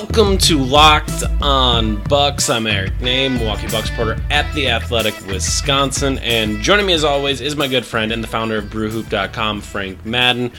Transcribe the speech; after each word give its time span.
Welcome 0.00 0.38
to 0.38 0.58
Locked 0.58 1.24
On 1.42 2.02
Bucks. 2.04 2.48
I'm 2.48 2.66
Eric 2.66 2.94
Nehm, 3.00 3.36
Milwaukee 3.36 3.68
Bucks 3.68 3.90
reporter 3.90 4.18
at 4.30 4.52
The 4.54 4.70
Athletic, 4.70 5.14
Wisconsin. 5.26 6.18
And 6.20 6.62
joining 6.62 6.86
me 6.86 6.94
as 6.94 7.04
always 7.04 7.42
is 7.42 7.54
my 7.54 7.68
good 7.68 7.84
friend 7.84 8.10
and 8.10 8.24
the 8.24 8.26
founder 8.26 8.56
of 8.56 8.64
BrewHoop.com, 8.64 9.60
Frank 9.60 10.06
Madden. 10.06 10.52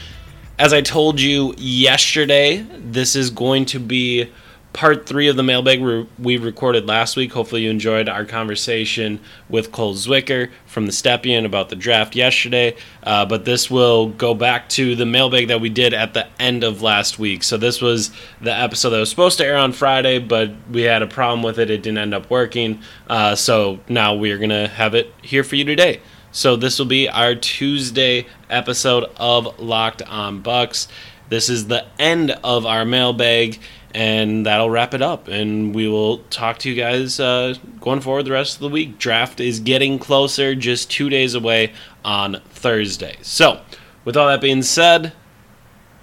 As 0.60 0.74
I 0.74 0.82
told 0.82 1.20
you 1.20 1.56
yesterday, 1.58 2.58
this 2.78 3.16
is 3.16 3.32
going 3.32 3.66
to 3.66 3.80
be 3.80 4.30
part 4.74 5.06
three 5.06 5.28
of 5.28 5.36
the 5.36 5.44
mailbag 5.44 5.82
we- 5.82 6.06
we 6.18 6.38
recorded 6.38 6.88
last 6.88 7.18
week. 7.18 7.34
Hopefully, 7.34 7.64
you 7.64 7.70
enjoyed 7.70 8.08
our 8.08 8.24
conversation 8.24 9.20
with 9.50 9.72
Cole 9.72 9.96
Zwicker 9.96 10.50
from 10.66 10.86
the 10.86 10.92
Stepien 10.92 11.46
about 11.46 11.70
the 11.70 11.76
draft 11.76 12.16
yesterday. 12.16 12.76
Uh, 13.04 13.26
but 13.26 13.44
this 13.46 13.70
will 13.70 14.08
go 14.08 14.34
back 14.34 14.70
to 14.70 14.96
the 14.96 15.06
mailbag 15.06 15.50
that 15.50 15.60
we 15.60 15.70
did 15.70 15.94
at 15.94 16.14
the 16.14 16.26
end 16.40 16.64
of 16.64 16.82
last 16.82 17.20
week. 17.20 17.44
So, 17.44 17.58
this 17.58 17.82
was 17.82 18.12
the 18.42 18.54
episode 18.54 18.92
that 18.92 19.00
was 19.00 19.10
supposed 19.10 19.38
to 19.40 19.46
air 19.46 19.58
on 19.58 19.74
Friday, 19.74 20.20
but 20.20 20.52
we 20.72 20.84
had 20.84 21.02
a 21.02 21.08
problem 21.08 21.44
with 21.44 21.60
it. 21.60 21.70
It 21.70 21.84
didn't 21.84 21.98
end 21.98 22.14
up 22.14 22.30
working. 22.30 22.80
Uh, 23.10 23.36
so, 23.36 23.80
now 23.90 24.14
we're 24.14 24.38
going 24.38 24.50
to 24.52 24.68
have 24.68 24.96
it 24.96 25.14
here 25.22 25.44
for 25.44 25.56
you 25.58 25.66
today. 25.66 26.00
So, 26.32 26.56
this 26.56 26.80
will 26.80 26.86
be 26.86 27.10
our 27.10 27.36
Tuesday 27.36 28.26
episode 28.50 29.10
of 29.18 29.60
Locked 29.60 30.02
on 30.04 30.40
Bucks. 30.40 30.88
This 31.28 31.50
is 31.50 31.68
the 31.68 31.86
end 31.98 32.32
of 32.44 32.66
our 32.66 32.84
mailbag, 32.84 33.60
and 33.94 34.46
that'll 34.46 34.70
wrap 34.70 34.94
it 34.94 35.02
up. 35.02 35.28
And 35.28 35.74
we 35.76 35.88
will 35.88 36.20
talk 36.30 36.60
to 36.60 36.70
you 36.70 36.76
guys 36.76 37.20
uh, 37.20 37.56
going 37.80 38.02
forward 38.02 38.24
the 38.24 38.32
rest 38.32 38.56
of 38.56 38.62
the 38.62 38.70
week. 38.70 38.98
Draft 38.98 39.40
is 39.40 39.60
getting 39.60 40.00
closer, 40.00 40.56
just 40.56 40.90
two 40.90 41.10
days 41.10 41.36
away 41.36 41.74
on 42.04 42.42
Thursday. 42.50 43.18
So, 43.22 43.62
with 44.06 44.18
all 44.18 44.28
that 44.28 44.42
being 44.42 44.64
said, 44.64 45.14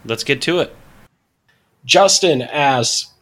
let's 0.05 0.25
get 0.25 0.43
to 0.43 0.61
it. 0.61 0.75
Justin 1.85 2.43
asks, 2.43 3.13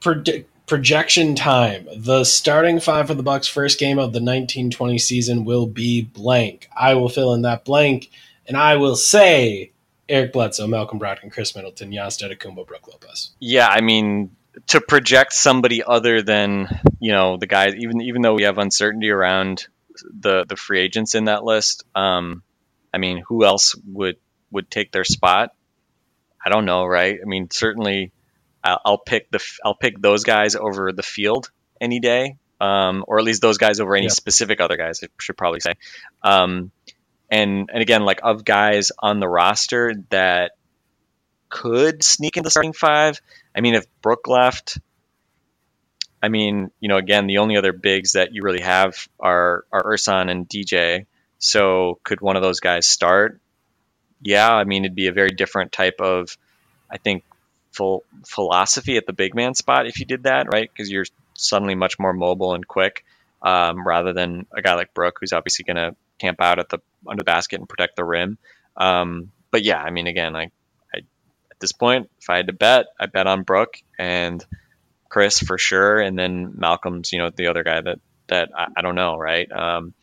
"Predi- 0.00 0.44
projection 0.66 1.34
time. 1.34 1.86
The 1.96 2.24
starting 2.24 2.80
five 2.80 3.06
for 3.08 3.14
the 3.14 3.22
Bucks' 3.22 3.48
first 3.48 3.78
game 3.78 3.98
of 3.98 4.12
the 4.12 4.20
1920 4.20 4.98
season 4.98 5.44
will 5.44 5.66
be 5.66 6.02
blank. 6.02 6.68
I 6.76 6.94
will 6.94 7.08
fill 7.08 7.34
in 7.34 7.42
that 7.42 7.64
blank, 7.64 8.10
and 8.46 8.56
I 8.56 8.76
will 8.76 8.96
say 8.96 9.72
Eric 10.08 10.32
Bledsoe, 10.32 10.66
Malcolm 10.66 10.98
Brogdon, 11.00 11.30
Khris 11.32 11.54
Middleton, 11.56 11.90
Giannis 11.90 12.20
Antetokounmpo, 12.22 12.66
Brook 12.66 12.88
Lopez. 12.88 13.30
Yeah, 13.40 13.68
I 13.68 13.80
mean, 13.80 14.36
to 14.68 14.80
project 14.80 15.32
somebody 15.32 15.82
other 15.82 16.22
than 16.22 16.68
you 17.00 17.12
know 17.12 17.36
the 17.36 17.46
guys, 17.46 17.74
even 17.76 18.00
even 18.02 18.22
though 18.22 18.34
we 18.34 18.42
have 18.44 18.58
uncertainty 18.58 19.10
around 19.10 19.66
the 20.12 20.44
the 20.48 20.56
free 20.56 20.80
agents 20.80 21.14
in 21.14 21.24
that 21.24 21.44
list, 21.44 21.84
um, 21.94 22.42
I 22.92 22.98
mean, 22.98 23.22
who 23.26 23.44
else 23.44 23.74
would 23.86 24.16
would 24.50 24.70
take 24.70 24.92
their 24.92 25.04
spot? 25.04 25.50
I 26.44 26.50
don't 26.50 26.66
know, 26.66 26.84
right? 26.84 27.18
I 27.20 27.24
mean, 27.26 27.50
certainly, 27.50 28.12
I'll, 28.62 28.80
I'll 28.84 28.98
pick 28.98 29.30
the 29.30 29.42
I'll 29.64 29.74
pick 29.74 30.00
those 30.00 30.24
guys 30.24 30.54
over 30.56 30.92
the 30.92 31.02
field 31.02 31.50
any 31.80 31.98
day, 32.00 32.36
um, 32.60 33.04
or 33.08 33.18
at 33.18 33.24
least 33.24 33.40
those 33.42 33.58
guys 33.58 33.80
over 33.80 33.96
any 33.96 34.04
Yep. 34.06 34.12
specific 34.12 34.60
other 34.60 34.76
guys. 34.76 35.00
I 35.02 35.08
should 35.18 35.36
probably 35.36 35.60
say. 35.60 35.72
Um, 36.22 36.70
and 37.34 37.68
and 37.72 37.82
again, 37.82 38.04
like 38.04 38.20
of 38.22 38.44
guys 38.44 38.92
on 38.96 39.18
the 39.18 39.28
roster 39.28 39.92
that 40.10 40.52
could 41.48 42.04
sneak 42.04 42.36
into 42.36 42.46
the 42.46 42.50
starting 42.50 42.72
five. 42.72 43.20
I 43.54 43.60
mean, 43.60 43.74
if 43.74 43.86
Brook 44.02 44.28
left, 44.28 44.78
I 46.22 46.28
mean, 46.28 46.70
you 46.78 46.88
know, 46.88 46.96
again, 46.96 47.26
the 47.26 47.38
only 47.38 47.56
other 47.56 47.72
bigs 47.72 48.12
that 48.12 48.32
you 48.32 48.42
really 48.44 48.60
have 48.60 49.08
are 49.18 49.64
are 49.72 49.82
Ersan 49.82 50.30
and 50.30 50.48
DJ. 50.48 51.06
So 51.38 51.98
could 52.04 52.20
one 52.20 52.36
of 52.36 52.42
those 52.42 52.60
guys 52.60 52.86
start? 52.86 53.40
Yeah, 54.22 54.50
I 54.50 54.62
mean, 54.62 54.84
it'd 54.84 54.94
be 54.94 55.08
a 55.08 55.12
very 55.12 55.30
different 55.30 55.72
type 55.72 56.00
of, 56.00 56.38
I 56.88 56.98
think, 56.98 57.24
full 57.72 58.04
philosophy 58.26 58.96
at 58.96 59.06
the 59.06 59.12
big 59.12 59.34
man 59.34 59.54
spot 59.54 59.88
if 59.88 59.98
you 59.98 60.06
did 60.06 60.22
that, 60.22 60.46
right? 60.52 60.70
Because 60.72 60.88
you're 60.88 61.04
suddenly 61.34 61.74
much 61.74 61.98
more 61.98 62.12
mobile 62.12 62.54
and 62.54 62.66
quick, 62.66 63.04
um, 63.42 63.86
rather 63.86 64.12
than 64.12 64.46
a 64.56 64.62
guy 64.62 64.74
like 64.74 64.94
Brook, 64.94 65.18
who's 65.20 65.32
obviously 65.32 65.64
going 65.64 65.76
to 65.76 65.96
camp 66.18 66.40
out 66.40 66.58
at 66.58 66.68
the 66.68 66.78
under 67.06 67.20
the 67.20 67.24
basket 67.24 67.60
and 67.60 67.68
protect 67.68 67.96
the 67.96 68.04
rim. 68.04 68.38
Um, 68.76 69.30
but 69.50 69.62
yeah, 69.62 69.80
I 69.80 69.90
mean, 69.90 70.06
again, 70.06 70.34
I, 70.34 70.50
I 70.94 70.98
at 71.50 71.60
this 71.60 71.72
point, 71.72 72.10
if 72.20 72.30
I 72.30 72.36
had 72.36 72.46
to 72.48 72.52
bet, 72.52 72.86
I 72.98 73.06
bet 73.06 73.26
on 73.26 73.42
Brook 73.42 73.76
and 73.98 74.44
Khris 75.08 75.38
for 75.38 75.58
sure, 75.58 76.00
and 76.00 76.18
then 76.18 76.54
Malcolm's, 76.56 77.12
you 77.12 77.18
know, 77.18 77.30
the 77.30 77.48
other 77.48 77.62
guy 77.62 77.80
that 77.80 77.98
that 78.28 78.50
I, 78.56 78.66
I 78.76 78.82
don't 78.82 78.94
know, 78.94 79.16
right? 79.16 79.50
Um, 79.50 79.94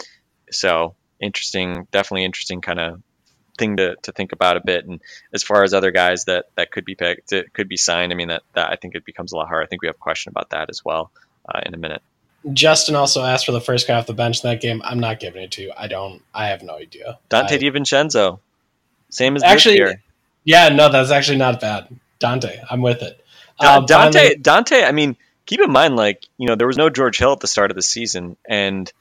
so 0.51 0.95
interesting, 1.19 1.87
definitely 1.91 2.25
interesting 2.25 2.61
kind 2.61 2.79
of 2.79 3.01
thing 3.57 3.77
to, 3.77 3.95
to 4.03 4.11
think 4.11 4.31
about 4.31 4.57
a 4.57 4.61
bit. 4.63 4.85
And 4.85 5.01
as 5.33 5.43
far 5.43 5.63
as 5.63 5.73
other 5.73 5.91
guys 5.91 6.25
that 6.25 6.45
that 6.55 6.71
could 6.71 6.85
be 6.85 6.95
picked, 6.95 7.29
that 7.31 7.53
could 7.53 7.67
be 7.67 7.77
signed, 7.77 8.11
I 8.11 8.15
mean, 8.15 8.29
that 8.29 8.43
that 8.53 8.69
I 8.71 8.75
think 8.75 8.95
it 8.95 9.05
becomes 9.05 9.33
a 9.33 9.37
lot 9.37 9.47
harder. 9.47 9.63
I 9.63 9.67
think 9.67 9.81
we 9.81 9.87
have 9.87 9.95
a 9.95 9.99
question 9.99 10.31
about 10.31 10.51
that 10.51 10.69
as 10.69 10.83
well 10.83 11.11
uh, 11.47 11.59
in 11.65 11.73
a 11.73 11.77
minute. 11.77 12.01
Justin 12.53 12.95
also 12.95 13.23
asked 13.23 13.45
for 13.45 13.51
the 13.51 13.61
first 13.61 13.87
guy 13.87 13.95
off 13.95 14.07
the 14.07 14.13
bench 14.13 14.43
in 14.43 14.49
that 14.49 14.61
game. 14.61 14.81
I'm 14.83 14.99
not 14.99 15.19
giving 15.19 15.43
it 15.43 15.51
to 15.51 15.61
you. 15.61 15.73
I 15.77 15.87
don't. 15.87 16.21
I 16.33 16.47
have 16.47 16.63
no 16.63 16.75
idea. 16.75 17.19
Donte 17.29 17.51
I- 17.51 17.57
DiVincenzo, 17.57 18.39
same 19.09 19.35
as 19.35 19.43
Actually. 19.43 19.95
Yeah, 20.43 20.69
no, 20.69 20.89
that's 20.89 21.11
actually 21.11 21.37
not 21.37 21.59
bad. 21.59 21.87
Donte, 22.19 22.63
I'm 22.69 22.81
with 22.81 23.03
it. 23.03 23.23
Um, 23.59 23.85
Donte, 23.85 24.13
finally- 24.13 24.35
Donte. 24.37 24.83
I 24.83 24.91
mean, 24.91 25.17
keep 25.45 25.61
in 25.61 25.71
mind, 25.71 25.95
like 25.95 26.25
you 26.37 26.47
know, 26.47 26.55
there 26.55 26.67
was 26.67 26.77
no 26.77 26.89
George 26.89 27.19
Hill 27.19 27.33
at 27.33 27.39
the 27.39 27.47
start 27.47 27.69
of 27.69 27.75
the 27.75 27.83
season, 27.83 28.37
and 28.47 28.91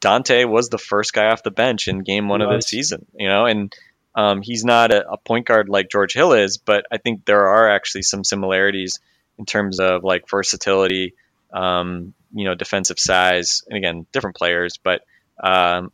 Donte 0.00 0.48
was 0.48 0.68
the 0.68 0.78
first 0.78 1.12
guy 1.12 1.30
off 1.30 1.42
the 1.42 1.50
bench 1.50 1.88
in 1.88 2.00
Game 2.00 2.28
One 2.28 2.42
of 2.42 2.50
the 2.50 2.62
season. 2.62 3.06
You 3.14 3.28
know, 3.28 3.46
and 3.46 3.74
um, 4.14 4.42
he's 4.42 4.64
not 4.64 4.92
a, 4.92 5.12
a 5.12 5.16
point 5.16 5.46
guard 5.46 5.68
like 5.68 5.88
George 5.90 6.14
Hill 6.14 6.32
is, 6.32 6.56
but 6.56 6.84
I 6.90 6.98
think 6.98 7.24
there 7.24 7.46
are 7.46 7.70
actually 7.70 8.02
some 8.02 8.24
similarities 8.24 8.98
in 9.38 9.46
terms 9.46 9.78
of 9.78 10.02
like 10.02 10.28
versatility, 10.28 11.14
um, 11.52 12.14
you 12.32 12.44
know, 12.44 12.54
defensive 12.54 12.98
size, 12.98 13.62
and 13.68 13.76
again, 13.76 14.06
different 14.12 14.36
players, 14.36 14.78
but. 14.82 15.02
Um, 15.40 15.92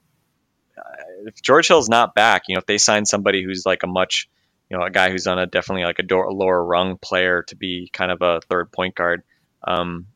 if 1.27 1.41
George 1.41 1.69
Hill's 1.69 1.89
not 1.89 2.15
back, 2.15 2.45
you 2.49 2.55
know, 2.55 2.59
if 2.59 2.67
they 2.67 2.79
sign 2.79 3.07
somebody 3.07 3.43
who's 3.43 3.65
like 3.65 3.83
a 3.83 3.87
much 3.87 4.29
you 4.75 4.79
know, 4.79 4.85
a 4.85 4.91
guy 4.91 5.11
who's 5.11 5.27
on 5.27 5.39
a 5.39 5.47
definitely 5.47 5.85
like 5.85 5.99
a, 5.99 6.03
door, 6.03 6.25
a 6.25 6.33
lower 6.33 6.65
rung 6.65 6.97
player 6.99 7.43
to 7.45 7.57
be 7.57 7.91
kind 7.93 8.11
of 8.11 8.23
a 8.23 8.41
third 8.49 8.73
point 8.73 8.95
guard. 8.95 9.23
Um, 9.63 10.07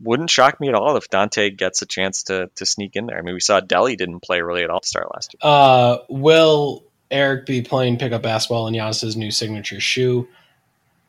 wouldn't 0.00 0.30
shock 0.30 0.60
me 0.60 0.68
at 0.68 0.74
all 0.74 0.96
if 0.96 1.10
Donte 1.10 1.56
gets 1.56 1.82
a 1.82 1.86
chance 1.86 2.24
to 2.24 2.48
to 2.54 2.64
sneak 2.64 2.94
in 2.94 3.06
there. 3.06 3.18
I 3.18 3.22
mean, 3.22 3.34
we 3.34 3.40
saw 3.40 3.58
Delhi 3.60 3.96
didn't 3.96 4.20
play 4.20 4.40
really 4.40 4.62
at 4.62 4.70
all 4.70 4.80
last 4.94 5.34
year. 5.34 5.40
Uh, 5.42 5.98
will 6.08 6.84
Eric 7.10 7.46
be 7.46 7.62
playing 7.62 7.98
pickup 7.98 8.22
basketball 8.22 8.68
in 8.68 8.74
Giannis's 8.74 9.16
new 9.16 9.32
signature 9.32 9.80
shoe? 9.80 10.28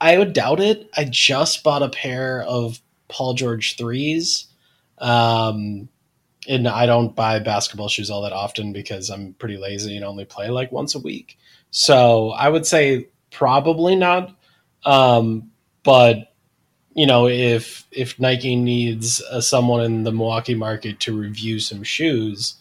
I 0.01 0.17
would 0.17 0.33
doubt 0.33 0.59
it. 0.59 0.89
I 0.95 1.03
just 1.03 1.63
bought 1.63 1.83
a 1.83 1.89
pair 1.89 2.41
of 2.41 2.81
Paul 3.09 3.33
George 3.33 3.75
threes. 3.75 4.47
Um, 4.97 5.89
and 6.47 6.67
I 6.67 6.85
don't 6.85 7.15
buy 7.15 7.39
basketball 7.39 7.89
shoes 7.89 8.09
all 8.09 8.21
that 8.23 8.33
often 8.33 8.73
because 8.73 9.09
I'm 9.09 9.33
pretty 9.33 9.57
lazy 9.57 9.95
and 9.95 10.05
only 10.05 10.25
play 10.25 10.49
like 10.49 10.71
once 10.71 10.95
a 10.95 10.99
week. 10.99 11.37
So 11.71 12.31
I 12.31 12.49
would 12.49 12.65
say 12.65 13.07
probably 13.31 13.95
not. 13.95 14.35
Um, 14.85 15.51
but 15.83 16.33
you 16.93 17.05
know, 17.05 17.27
if 17.27 17.85
if 17.91 18.19
Nike 18.19 18.55
needs 18.55 19.21
uh, 19.31 19.41
someone 19.41 19.83
in 19.83 20.03
the 20.03 20.11
Milwaukee 20.11 20.55
market 20.55 20.99
to 21.01 21.17
review 21.17 21.59
some 21.59 21.83
shoes, 21.83 22.55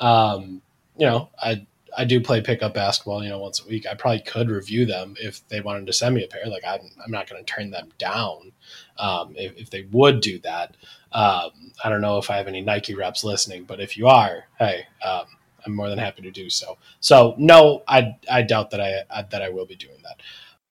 um, 0.00 0.60
you 0.96 1.06
know, 1.06 1.28
I 1.40 1.66
I 1.98 2.04
do 2.04 2.20
play 2.20 2.40
pickup 2.40 2.74
basketball, 2.74 3.24
you 3.24 3.28
know, 3.28 3.40
once 3.40 3.60
a 3.60 3.68
week. 3.68 3.84
I 3.84 3.94
probably 3.94 4.20
could 4.20 4.48
review 4.48 4.86
them 4.86 5.16
if 5.20 5.46
they 5.48 5.60
wanted 5.60 5.88
to 5.88 5.92
send 5.92 6.14
me 6.14 6.22
a 6.22 6.28
pair. 6.28 6.46
Like 6.46 6.62
I'm, 6.64 6.88
I'm 7.04 7.10
not 7.10 7.28
going 7.28 7.44
to 7.44 7.52
turn 7.52 7.72
them 7.72 7.88
down 7.98 8.52
um, 8.98 9.34
if, 9.36 9.56
if 9.56 9.70
they 9.70 9.82
would 9.90 10.20
do 10.20 10.38
that. 10.40 10.76
Um, 11.10 11.50
I 11.82 11.88
don't 11.88 12.00
know 12.00 12.18
if 12.18 12.30
I 12.30 12.36
have 12.36 12.46
any 12.46 12.60
Nike 12.60 12.94
reps 12.94 13.24
listening, 13.24 13.64
but 13.64 13.80
if 13.80 13.96
you 13.96 14.06
are, 14.06 14.44
hey, 14.60 14.86
um, 15.04 15.24
I'm 15.66 15.74
more 15.74 15.88
than 15.88 15.98
happy 15.98 16.22
to 16.22 16.30
do 16.30 16.48
so. 16.48 16.78
So 17.00 17.34
no, 17.36 17.82
I 17.88 18.16
I 18.30 18.42
doubt 18.42 18.70
that 18.70 18.80
I, 18.80 19.02
I 19.10 19.22
that 19.22 19.42
I 19.42 19.48
will 19.48 19.66
be 19.66 19.74
doing 19.74 19.98
that. 20.04 20.20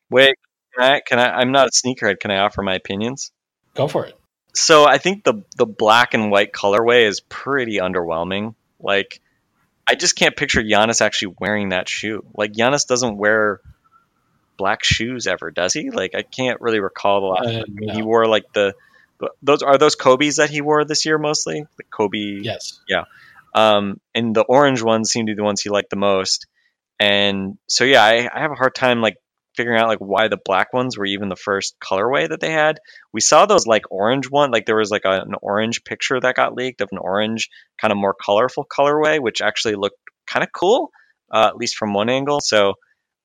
Wait, 0.09 0.35
Can 0.75 0.83
I, 0.83 1.01
can 1.01 1.19
I? 1.19 1.39
I'm 1.39 1.51
not 1.51 1.67
a 1.67 1.71
sneakerhead. 1.71 2.19
Can 2.21 2.31
I 2.31 2.37
offer 2.37 2.61
my 2.61 2.75
opinions? 2.75 3.31
Go 3.75 3.89
for 3.89 4.05
it. 4.05 4.17
So 4.53 4.85
I 4.85 4.97
think 4.97 5.25
the 5.25 5.43
the 5.57 5.65
black 5.65 6.13
and 6.13 6.31
white 6.31 6.53
colorway 6.53 7.05
is 7.05 7.19
pretty 7.19 7.79
underwhelming. 7.79 8.55
Like, 8.79 9.19
I 9.87 9.95
just 9.95 10.15
can't 10.15 10.35
picture 10.35 10.61
Giannis 10.61 11.01
actually 11.01 11.35
wearing 11.39 11.69
that 11.69 11.87
shoe. 11.87 12.25
Like 12.35 12.51
Giannis 12.51 12.87
doesn't 12.87 13.17
wear 13.17 13.61
black 14.57 14.83
shoes 14.83 15.27
ever, 15.27 15.51
does 15.51 15.73
he? 15.73 15.91
Like 15.91 16.13
I 16.15 16.23
can't 16.23 16.59
really 16.59 16.79
recall 16.79 17.21
the 17.21 17.27
last. 17.27 17.47
Uh, 17.47 17.59
I 17.61 17.63
mean, 17.69 17.87
no. 17.87 17.93
He 17.93 18.01
wore 18.01 18.27
like 18.27 18.51
the 18.53 18.75
those 19.41 19.63
are 19.63 19.77
those 19.77 19.95
Kobe's 19.95 20.35
that 20.35 20.49
he 20.49 20.61
wore 20.61 20.83
this 20.85 21.05
year 21.05 21.17
mostly. 21.17 21.65
The 21.77 21.83
Kobe 21.83 22.39
Yes. 22.41 22.79
Yeah. 22.87 23.05
Um, 23.55 23.99
and 24.13 24.35
the 24.35 24.43
orange 24.43 24.81
ones 24.81 25.09
seem 25.09 25.25
to 25.25 25.31
be 25.31 25.35
the 25.35 25.43
ones 25.43 25.61
he 25.61 25.69
liked 25.69 25.89
the 25.89 25.95
most. 25.95 26.47
And 26.99 27.57
so 27.67 27.83
yeah, 27.83 28.03
I, 28.03 28.29
I 28.31 28.41
have 28.41 28.51
a 28.51 28.55
hard 28.55 28.75
time 28.75 29.01
like 29.01 29.17
figuring 29.57 29.81
out 29.81 29.87
like 29.87 29.99
why 29.99 30.27
the 30.27 30.37
black 30.37 30.71
ones 30.71 30.97
were 30.97 31.05
even 31.05 31.27
the 31.27 31.35
first 31.35 31.75
colorway 31.79 32.29
that 32.29 32.39
they 32.39 32.51
had. 32.51 32.79
We 33.11 33.21
saw 33.21 33.45
those 33.45 33.65
like 33.65 33.91
orange 33.91 34.29
one, 34.29 34.51
like 34.51 34.65
there 34.65 34.77
was 34.77 34.91
like 34.91 35.05
a, 35.05 35.21
an 35.21 35.33
orange 35.41 35.83
picture 35.83 36.19
that 36.19 36.35
got 36.35 36.53
leaked 36.53 36.81
of 36.81 36.89
an 36.91 36.99
orange 36.99 37.49
kind 37.81 37.91
of 37.91 37.97
more 37.97 38.13
colorful 38.13 38.65
colorway, 38.65 39.19
which 39.19 39.41
actually 39.41 39.75
looked 39.75 39.99
kind 40.27 40.43
of 40.43 40.51
cool, 40.53 40.91
uh, 41.33 41.47
at 41.47 41.57
least 41.57 41.75
from 41.75 41.93
one 41.93 42.09
angle. 42.09 42.39
So 42.39 42.75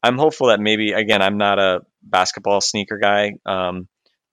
I'm 0.03 0.19
hopeful 0.19 0.49
that 0.49 0.59
maybe 0.59 0.93
again 0.93 1.23
I'm 1.23 1.39
not 1.39 1.59
a 1.59 1.83
basketball 2.03 2.61
sneaker 2.61 2.99
guy. 2.99 3.35
Um, 3.47 3.87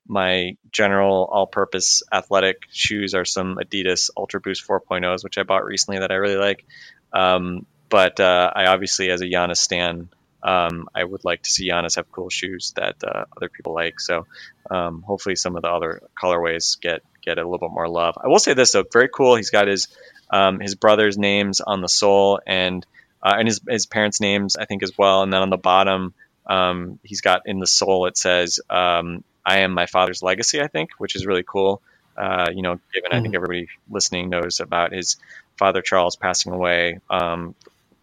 my 0.08 0.54
general 0.72 1.30
all-purpose 1.32 2.02
athletic 2.12 2.64
shoes 2.72 3.14
are 3.14 3.26
some 3.26 3.58
Adidas 3.58 4.10
Ultra 4.18 4.42
Boost 4.42 4.68
4.0s, 4.68 5.24
which 5.24 5.38
I 5.38 5.44
bought 5.44 5.66
recently 5.66 6.00
that 6.00 6.12
I 6.12 6.16
really 6.16 6.38
like. 6.38 6.66
Um, 7.14 7.68
but 7.90 8.20
uh, 8.20 8.52
I 8.56 8.66
obviously, 8.66 9.12
as 9.12 9.22
a 9.22 9.26
Giannis 9.26 9.58
stan, 9.58 10.10
um, 10.42 10.88
I 10.96 11.04
would 11.04 11.26
like 11.26 11.44
to 11.44 11.50
see 11.50 11.70
Giannis 11.70 11.96
have 11.96 12.12
cool 12.12 12.30
shoes 12.30 12.74
that 12.76 12.96
uh, 13.04 13.26
other 13.36 13.50
people 13.50 13.74
like. 13.74 14.00
So 14.00 14.26
um, 14.70 15.02
hopefully, 15.02 15.36
some 15.36 15.56
of 15.56 15.62
the 15.62 15.70
other 15.70 16.02
colorways 16.22 16.80
get 16.80 17.02
get 17.22 17.38
a 17.38 17.44
little 17.44 17.68
bit 17.68 17.74
more 17.74 17.90
love. 17.90 18.16
I 18.24 18.28
will 18.28 18.40
say 18.40 18.54
this 18.54 18.72
though, 18.72 18.84
very 18.92 19.10
cool. 19.10 19.36
He's 19.36 19.50
got 19.50 19.68
his 19.68 19.88
um, 20.30 20.60
his 20.60 20.76
brother's 20.76 21.18
names 21.18 21.60
on 21.62 21.82
the 21.82 21.90
sole 21.90 22.40
and 22.46 22.86
uh, 23.22 23.36
and 23.38 23.48
his 23.48 23.62
his 23.68 23.86
parents' 23.86 24.22
names 24.22 24.56
I 24.56 24.66
think 24.66 24.84
as 24.84 24.98
well. 24.98 25.24
And 25.24 25.34
then 25.34 25.42
on 25.42 25.50
the 25.50 25.58
bottom, 25.58 26.14
um, 26.46 27.00
he's 27.04 27.22
got 27.22 27.42
in 27.46 27.60
the 27.60 27.68
sole 27.68 28.06
it 28.06 28.18
says 28.18 28.60
um, 28.70 29.24
"I 29.46 29.60
am 29.60 29.74
my 29.74 29.88
father's 29.88 30.24
legacy." 30.24 30.62
I 30.62 30.68
think, 30.68 30.92
which 30.98 31.16
is 31.16 31.26
really 31.26 31.44
cool. 31.44 31.82
Uh, 32.16 32.50
you 32.54 32.62
know, 32.62 32.80
given 32.94 33.14
I 33.14 33.22
think 33.22 33.34
everybody 33.34 33.70
listening 33.90 34.30
knows 34.30 34.60
about 34.60 34.92
his 34.92 35.18
father 35.58 35.82
Charles 35.82 36.18
passing 36.18 36.52
away 36.52 37.00
um, 37.10 37.56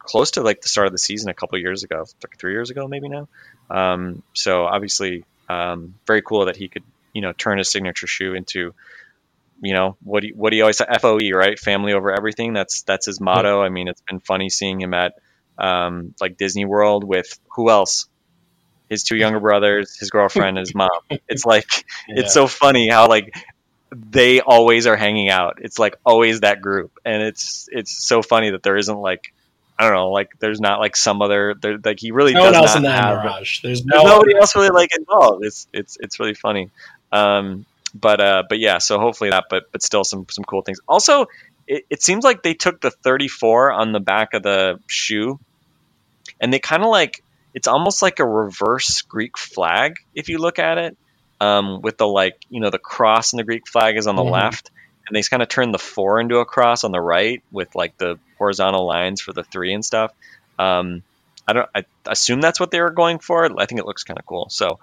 close 0.07 0.33
to 0.33 0.43
like 0.43 0.61
the 0.63 0.69
start 0.69 0.87
of 0.87 0.93
the 0.93 0.99
season 0.99 1.31
a 1.31 1.35
couple 1.35 1.59
years 1.59 1.83
ago, 1.85 2.05
like 2.23 2.39
three 2.39 2.53
years 2.53 2.71
ago 2.71 2.89
maybe 2.89 3.09
now. 3.09 3.29
Um, 3.71 4.23
so 4.35 4.65
obviously, 4.65 5.25
um, 5.49 5.95
very 6.07 6.23
cool 6.23 6.47
that 6.47 6.57
he 6.57 6.69
could 6.69 6.85
you 7.13 7.23
know 7.23 7.33
turn 7.33 7.59
his 7.59 7.71
signature 7.71 8.07
shoe 8.07 8.35
into 8.35 8.75
you 9.61 9.75
know 9.75 9.97
what 10.03 10.23
he 10.23 10.31
what 10.33 10.53
he 10.53 10.61
always 10.61 10.79
said 10.79 10.89
FOE 11.01 11.31
right? 11.35 11.59
Family 11.59 11.93
over 11.93 12.13
everything. 12.13 12.53
That's 12.53 12.83
that's 12.83 13.07
his 13.07 13.21
motto. 13.21 13.63
I 13.63 13.69
mean 13.71 13.89
it's 13.89 14.03
been 14.03 14.21
funny 14.21 14.51
seeing 14.51 14.81
him 14.81 14.95
at 14.95 15.15
um, 15.59 16.15
like 16.21 16.37
Disney 16.37 16.65
World 16.67 17.05
with 17.05 17.39
who 17.55 17.71
else? 17.71 18.07
His 18.89 19.03
two 19.03 19.17
younger 19.17 19.41
brothers 19.41 19.97
his 19.99 20.11
girlfriend 20.11 20.59
his 20.59 20.75
mom. 20.75 20.91
It's 21.29 21.45
like 21.45 21.67
Yeah. 22.09 22.17
it's 22.21 22.35
so 22.35 22.47
funny 22.47 22.89
how 22.89 23.09
like 23.09 23.35
they 23.93 24.41
always 24.41 24.87
are 24.87 24.97
hanging 24.97 25.31
out. 25.31 25.59
It's 25.63 25.79
like 25.79 25.97
always 26.05 26.41
that 26.41 26.61
group. 26.61 26.93
And 27.05 27.23
it's 27.23 27.69
it's 27.73 28.07
so 28.07 28.23
funny 28.23 28.51
that 28.51 28.63
there 28.63 28.77
isn't 28.77 28.99
like 28.99 29.33
I 29.79 29.85
don't 29.85 29.95
know 29.95 30.11
like 30.11 30.29
there's 30.41 30.61
not 30.61 30.81
like 30.81 30.97
some 30.97 31.21
other 31.21 31.55
there 31.61 31.79
like 31.85 32.01
he 32.01 32.11
really 32.11 32.33
no 32.33 32.45
does 32.45 32.53
one 32.53 32.55
else 32.55 32.71
not 32.71 32.77
in 32.79 32.83
that 32.85 33.03
have 33.03 33.19
entourage. 33.19 33.61
There's 33.61 33.85
there's 33.85 34.05
nobody 34.05 34.35
else 34.37 34.57
really 34.57 34.71
like 34.71 34.97
involved. 34.97 35.45
It's 35.45 35.67
it's 35.73 35.97
it's 36.01 36.19
really 36.19 36.35
funny. 36.35 36.71
Um, 37.13 37.67
but 37.95 38.21
uh, 38.21 38.43
but 38.49 38.59
yeah, 38.59 38.79
so 38.79 38.99
hopefully 38.99 39.31
that, 39.31 39.45
but 39.51 39.65
but 39.73 39.83
still 39.83 40.05
some 40.05 40.27
some 40.31 40.45
cool 40.45 40.63
things. 40.63 40.81
Also, 40.89 41.27
it, 41.67 41.85
it 41.91 42.03
seems 42.03 42.25
like 42.25 42.43
they 42.43 42.55
took 42.55 42.81
the 42.81 42.91
34 42.91 43.73
on 43.73 43.93
the 43.93 44.01
back 44.01 44.35
of 44.35 44.43
the 44.43 44.79
shoe, 44.87 45.39
and 46.41 46.53
they 46.53 46.59
kind 46.59 46.83
of 46.83 46.89
like 46.89 47.23
it's 47.55 47.69
almost 47.69 48.03
like 48.03 48.19
a 48.19 48.27
reverse 48.27 49.03
Greek 49.03 49.39
flag 49.39 49.95
if 50.15 50.29
you 50.29 50.39
look 50.39 50.59
at 50.59 50.79
it, 50.79 50.97
um, 51.41 51.81
with 51.83 51.97
the 51.99 52.07
like 52.07 52.35
you 52.49 52.61
know 52.61 52.71
the 52.71 52.79
cross 52.79 53.33
and 53.33 53.41
the 53.41 53.45
Greek 53.45 53.67
flag 53.69 53.97
is 53.97 54.07
on 54.07 54.17
the 54.17 54.23
Mhm. 54.23 54.33
left, 54.33 54.71
and 55.07 55.15
they 55.17 55.23
kind 55.23 55.43
of 55.43 55.49
turn 55.49 55.73
the 55.73 55.79
four 55.79 56.21
into 56.21 56.39
a 56.39 56.45
cross 56.45 56.85
on 56.85 56.93
the 56.93 57.01
right 57.01 57.43
with 57.53 57.75
like 57.75 57.97
the 57.99 58.19
horizontal 58.39 58.87
lines 58.87 59.21
for 59.21 59.33
the 59.33 59.45
three 59.45 59.73
and 59.73 59.85
stuff. 59.85 60.13
Um, 60.59 61.03
I 61.47 61.53
don't. 61.53 61.69
I 61.75 61.85
assume 62.07 62.41
that's 62.41 62.59
what 62.59 62.71
they 62.71 62.81
were 62.81 62.91
going 62.91 63.21
for. 63.21 63.45
I 63.61 63.67
think 63.67 63.81
it 63.81 63.87
looks 63.87 64.05
kind 64.05 64.19
of 64.19 64.27
cool. 64.27 64.49
So 64.51 64.81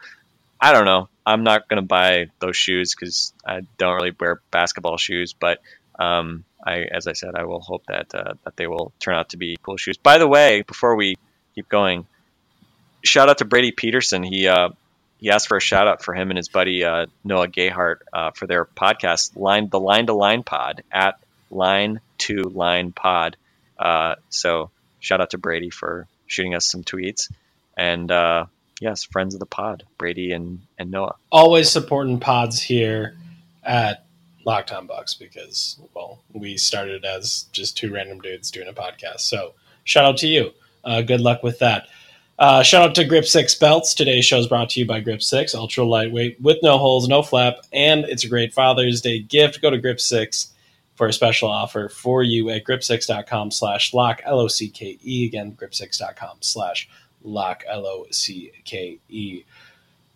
I 0.62 0.72
don't 0.72 0.86
know. 0.86 1.10
I'm 1.26 1.44
not 1.44 1.68
gonna 1.68 1.82
buy 1.82 2.28
those 2.40 2.56
shoes 2.56 2.96
because 2.96 3.34
I 3.46 3.62
don't 3.78 3.96
really 3.96 4.16
wear 4.18 4.42
basketball 4.50 4.98
shoes. 4.98 5.34
But 5.34 5.60
um, 6.00 6.46
I, 6.66 6.84
as 6.84 7.08
I 7.08 7.14
said, 7.14 7.36
I 7.36 7.44
will 7.44 7.60
hope 7.60 7.84
that 7.88 8.16
uh, 8.16 8.36
that 8.46 8.56
they 8.56 8.68
will 8.68 8.94
turn 9.00 9.16
out 9.16 9.30
to 9.30 9.38
be 9.38 9.58
cool 9.62 9.78
shoes. 9.78 9.98
By 9.98 10.18
the 10.20 10.28
way, 10.28 10.62
before 10.62 10.96
we 10.96 11.16
keep 11.54 11.68
going, 11.68 12.06
shout 13.04 13.30
out 13.30 13.40
to 13.40 13.46
Brady 13.46 13.72
Peterson. 13.72 14.24
He 14.24 14.48
uh, 14.48 14.70
he 15.24 15.30
asked 15.30 15.48
for 15.48 15.56
a 15.56 15.62
shout 15.62 15.88
out 15.88 16.04
for 16.04 16.14
him 16.14 16.32
and 16.32 16.38
his 16.38 16.50
buddy 16.50 16.84
uh, 16.84 17.06
Noah 17.24 17.48
Gayhart 17.48 18.00
uh, 18.12 18.32
for 18.32 18.46
their 18.46 18.66
podcast, 18.66 19.38
line 19.38 19.70
the 19.70 19.80
line 19.80 20.08
to 20.08 20.14
line 20.14 20.44
pod 20.44 20.84
at 20.92 21.18
line 21.50 22.02
to 22.18 22.42
line 22.42 22.92
pod. 22.92 23.38
Uh, 23.80 24.16
so 24.28 24.70
shout 25.00 25.22
out 25.22 25.30
to 25.30 25.38
Brady 25.38 25.70
for 25.70 26.08
shooting 26.28 26.56
us 26.56 26.70
some 26.70 26.84
tweets, 26.84 27.32
and 27.78 28.12
uh, 28.12 28.48
yes, 28.82 29.06
friends 29.06 29.34
of 29.34 29.40
the 29.40 29.46
pod, 29.46 29.84
Brady 29.98 30.34
and 30.34 30.60
and 30.78 30.92
Noah. 30.92 31.16
always 31.32 31.70
supporting 31.70 32.20
pods 32.20 32.62
here 32.62 33.16
at 33.64 34.06
Locked 34.46 34.74
On 34.74 34.88
Bucks 34.88 35.14
because, 35.14 35.80
well, 35.94 36.22
we 36.34 36.58
started 36.58 37.06
as 37.06 37.46
just 37.54 37.78
two 37.78 37.94
random 37.94 38.20
dudes 38.20 38.52
doing 38.52 38.68
a 38.68 38.74
podcast. 38.74 39.22
So 39.22 39.54
shout 39.86 40.04
out 40.04 40.18
to 40.18 40.28
you. 40.28 40.52
Uh, 40.84 41.02
good 41.02 41.22
luck 41.22 41.44
with 41.44 41.60
that. 41.60 41.88
Uh, 42.40 42.64
shout 42.64 42.90
out 42.90 42.96
to 42.96 43.06
Grip 43.06 43.26
Six 43.26 43.56
Belts. 43.56 43.94
Today's 43.94 44.26
show 44.26 44.40
is 44.40 44.48
brought 44.48 44.70
to 44.72 44.80
you 44.80 44.86
by 44.86 45.00
Grip 45.00 45.22
Six, 45.22 45.54
ultra 45.54 45.84
lightweight 45.84 46.42
with 46.42 46.58
no 46.64 46.78
holes, 46.78 47.08
no 47.08 47.22
flap, 47.22 47.58
and 47.72 48.06
it's 48.06 48.24
a 48.24 48.30
great 48.30 48.54
Father's 48.54 49.02
Day 49.02 49.20
gift. 49.20 49.62
Go 49.62 49.70
to 49.70 49.78
Grip 49.78 50.00
Six 50.00 50.54
for 50.96 51.08
a 51.08 51.14
special 51.14 51.50
offer 51.50 51.90
for 51.90 52.24
you 52.24 52.50
at 52.50 52.64
grip6.com 52.64 53.52
slash 53.52 53.94
lock 53.94 54.22
l-o-c-k-e 54.26 55.26
again 55.26 55.58
grip6.com 55.60 56.38
slash 56.42 56.88
lock 57.24 57.64
l-o-c-k-e 57.68 59.46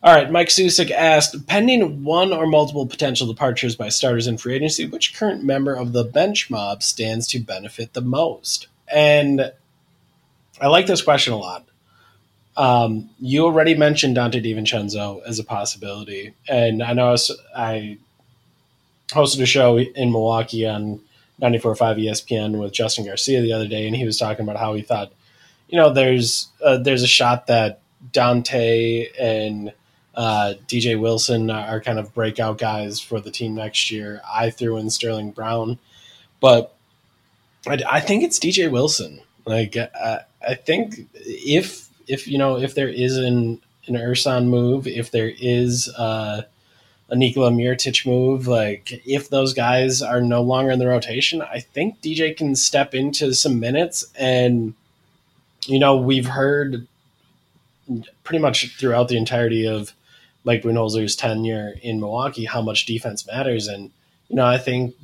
all 0.03 0.13
right, 0.13 0.31
Mike 0.31 0.49
Susik 0.49 0.91
asked, 0.91 1.47
pending 1.47 2.03
one 2.03 2.31
or 2.31 2.45
multiple 2.45 2.85
potential 2.85 3.25
departures 3.25 3.75
by 3.75 3.89
starters 3.89 4.27
in 4.27 4.37
free 4.37 4.53
agency, 4.53 4.85
which 4.85 5.17
current 5.17 5.43
member 5.43 5.73
of 5.73 5.91
the 5.91 6.03
bench 6.03 6.51
mob 6.51 6.83
stands 6.83 7.27
to 7.29 7.39
benefit 7.39 7.93
the 7.93 8.01
most? 8.01 8.67
And 8.87 9.51
I 10.61 10.67
like 10.67 10.85
this 10.85 11.01
question 11.01 11.33
a 11.33 11.37
lot. 11.37 11.66
Um, 12.57 13.11
you 13.19 13.45
already 13.45 13.75
mentioned 13.75 14.17
Donte 14.17 14.43
DiVincenzo 14.43 15.21
as 15.25 15.37
a 15.37 15.43
possibility, 15.43 16.33
and 16.49 16.81
I 16.81 16.93
know 16.93 17.13
I 17.13 17.17
I 17.55 17.97
hosted 19.09 19.41
a 19.41 19.45
show 19.45 19.77
in 19.77 20.11
Milwaukee 20.11 20.67
on 20.67 20.99
94.5 21.41 22.03
ESPN 22.03 22.59
with 22.59 22.73
Justin 22.73 23.05
Garcia 23.05 23.41
the 23.41 23.53
other 23.53 23.67
day, 23.67 23.85
and 23.85 23.95
he 23.95 24.05
was 24.05 24.17
talking 24.17 24.43
about 24.43 24.57
how 24.57 24.73
he 24.73 24.81
thought, 24.81 25.11
you 25.69 25.77
know, 25.77 25.93
there's 25.93 26.47
uh, 26.63 26.77
there's 26.77 27.03
a 27.03 27.07
shot 27.07 27.45
that 27.47 27.79
Donte 28.11 29.07
and 29.19 29.71
uh, 30.15 30.55
DJ 30.67 30.99
Wilson 30.99 31.51
are 31.51 31.79
kind 31.79 31.99
of 31.99 32.13
breakout 32.15 32.57
guys 32.57 32.99
for 32.99 33.19
the 33.19 33.29
team 33.29 33.53
next 33.53 33.91
year. 33.91 34.21
I 34.27 34.49
threw 34.49 34.77
in 34.77 34.89
Sterling 34.89 35.29
Brown, 35.29 35.77
but 36.39 36.73
I, 37.67 37.79
I 37.87 37.99
think 37.99 38.23
it's 38.23 38.39
DJ 38.39 38.71
Wilson. 38.71 39.21
Like 39.45 39.77
uh, 39.77 40.19
I 40.45 40.55
think 40.55 41.07
if 41.13 41.86
if 42.07 42.27
you 42.27 42.37
know 42.37 42.57
if 42.57 42.75
there 42.75 42.89
is 42.89 43.17
an 43.17 43.61
an 43.87 43.95
Ersan 43.95 44.45
move, 44.47 44.87
if 44.87 45.11
there 45.11 45.31
is 45.39 45.89
uh, 45.97 46.41
a 47.09 47.15
Nikola 47.15 47.51
Mirotic 47.51 48.05
move, 48.05 48.47
like 48.47 49.01
if 49.05 49.29
those 49.29 49.53
guys 49.53 50.01
are 50.01 50.21
no 50.21 50.41
longer 50.41 50.71
in 50.71 50.79
the 50.79 50.87
rotation, 50.87 51.41
I 51.41 51.59
think 51.59 52.01
DJ 52.01 52.35
can 52.35 52.55
step 52.55 52.93
into 52.93 53.33
some 53.33 53.59
minutes. 53.59 54.05
And 54.17 54.73
you 55.65 55.79
know 55.79 55.97
we've 55.97 56.27
heard 56.27 56.87
pretty 58.23 58.41
much 58.41 58.77
throughout 58.77 59.07
the 59.07 59.17
entirety 59.17 59.65
of 59.65 59.93
Mike 60.43 60.63
Budenholzer's 60.63 61.15
tenure 61.15 61.75
in 61.81 61.99
Milwaukee 61.99 62.45
how 62.45 62.61
much 62.61 62.85
defense 62.85 63.25
matters, 63.25 63.67
and 63.67 63.91
you 64.29 64.35
know 64.35 64.45
I 64.45 64.57
think 64.57 64.95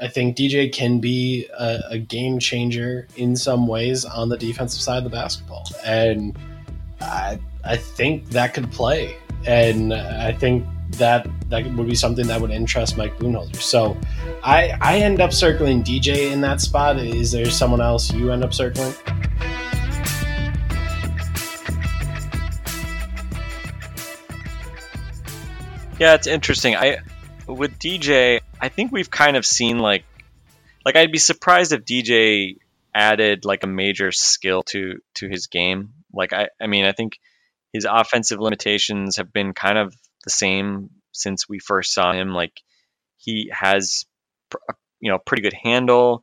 I 0.00 0.08
think 0.08 0.36
DJ 0.36 0.72
can 0.72 0.98
be 0.98 1.46
a, 1.58 1.80
a 1.90 1.98
game 1.98 2.38
changer 2.38 3.06
in 3.16 3.36
some 3.36 3.66
ways 3.66 4.06
on 4.06 4.30
the 4.30 4.36
defensive 4.36 4.80
side 4.80 4.98
of 4.98 5.04
the 5.04 5.10
basketball, 5.10 5.66
and 5.84 6.36
I 7.00 7.38
I 7.64 7.76
think 7.76 8.30
that 8.30 8.54
could 8.54 8.72
play, 8.72 9.16
and 9.46 9.92
I 9.92 10.32
think 10.32 10.64
that 10.92 11.28
that 11.50 11.70
would 11.74 11.86
be 11.86 11.94
something 11.94 12.26
that 12.28 12.40
would 12.40 12.50
interest 12.50 12.96
Mike 12.96 13.18
Budenholzer. 13.18 13.56
So 13.56 13.96
I 14.42 14.76
I 14.80 14.98
end 14.98 15.20
up 15.20 15.34
circling 15.34 15.84
DJ 15.84 16.32
in 16.32 16.40
that 16.40 16.62
spot. 16.62 16.98
Is 16.98 17.30
there 17.30 17.50
someone 17.50 17.82
else 17.82 18.10
you 18.10 18.32
end 18.32 18.42
up 18.42 18.54
circling? 18.54 18.94
Yeah, 25.98 26.14
it's 26.14 26.26
interesting. 26.26 26.74
I 26.74 27.00
with 27.52 27.78
DJ, 27.78 28.40
I 28.60 28.68
think 28.68 28.92
we've 28.92 29.10
kind 29.10 29.36
of 29.36 29.44
seen 29.44 29.78
like 29.78 30.04
like 30.84 30.96
I'd 30.96 31.12
be 31.12 31.18
surprised 31.18 31.72
if 31.72 31.84
DJ 31.84 32.56
added 32.94 33.44
like 33.44 33.62
a 33.62 33.68
major 33.68 34.12
skill 34.12 34.62
to 34.64 35.00
to 35.16 35.28
his 35.28 35.46
game. 35.46 35.90
Like 36.12 36.32
I 36.32 36.48
I 36.60 36.66
mean, 36.66 36.84
I 36.84 36.92
think 36.92 37.18
his 37.72 37.86
offensive 37.88 38.40
limitations 38.40 39.16
have 39.16 39.32
been 39.32 39.52
kind 39.52 39.78
of 39.78 39.94
the 40.24 40.30
same 40.30 40.90
since 41.12 41.48
we 41.48 41.58
first 41.58 41.92
saw 41.92 42.12
him. 42.12 42.32
Like 42.32 42.60
he 43.16 43.50
has 43.52 44.04
you 45.00 45.10
know 45.10 45.18
pretty 45.18 45.42
good 45.42 45.54
handle. 45.54 46.22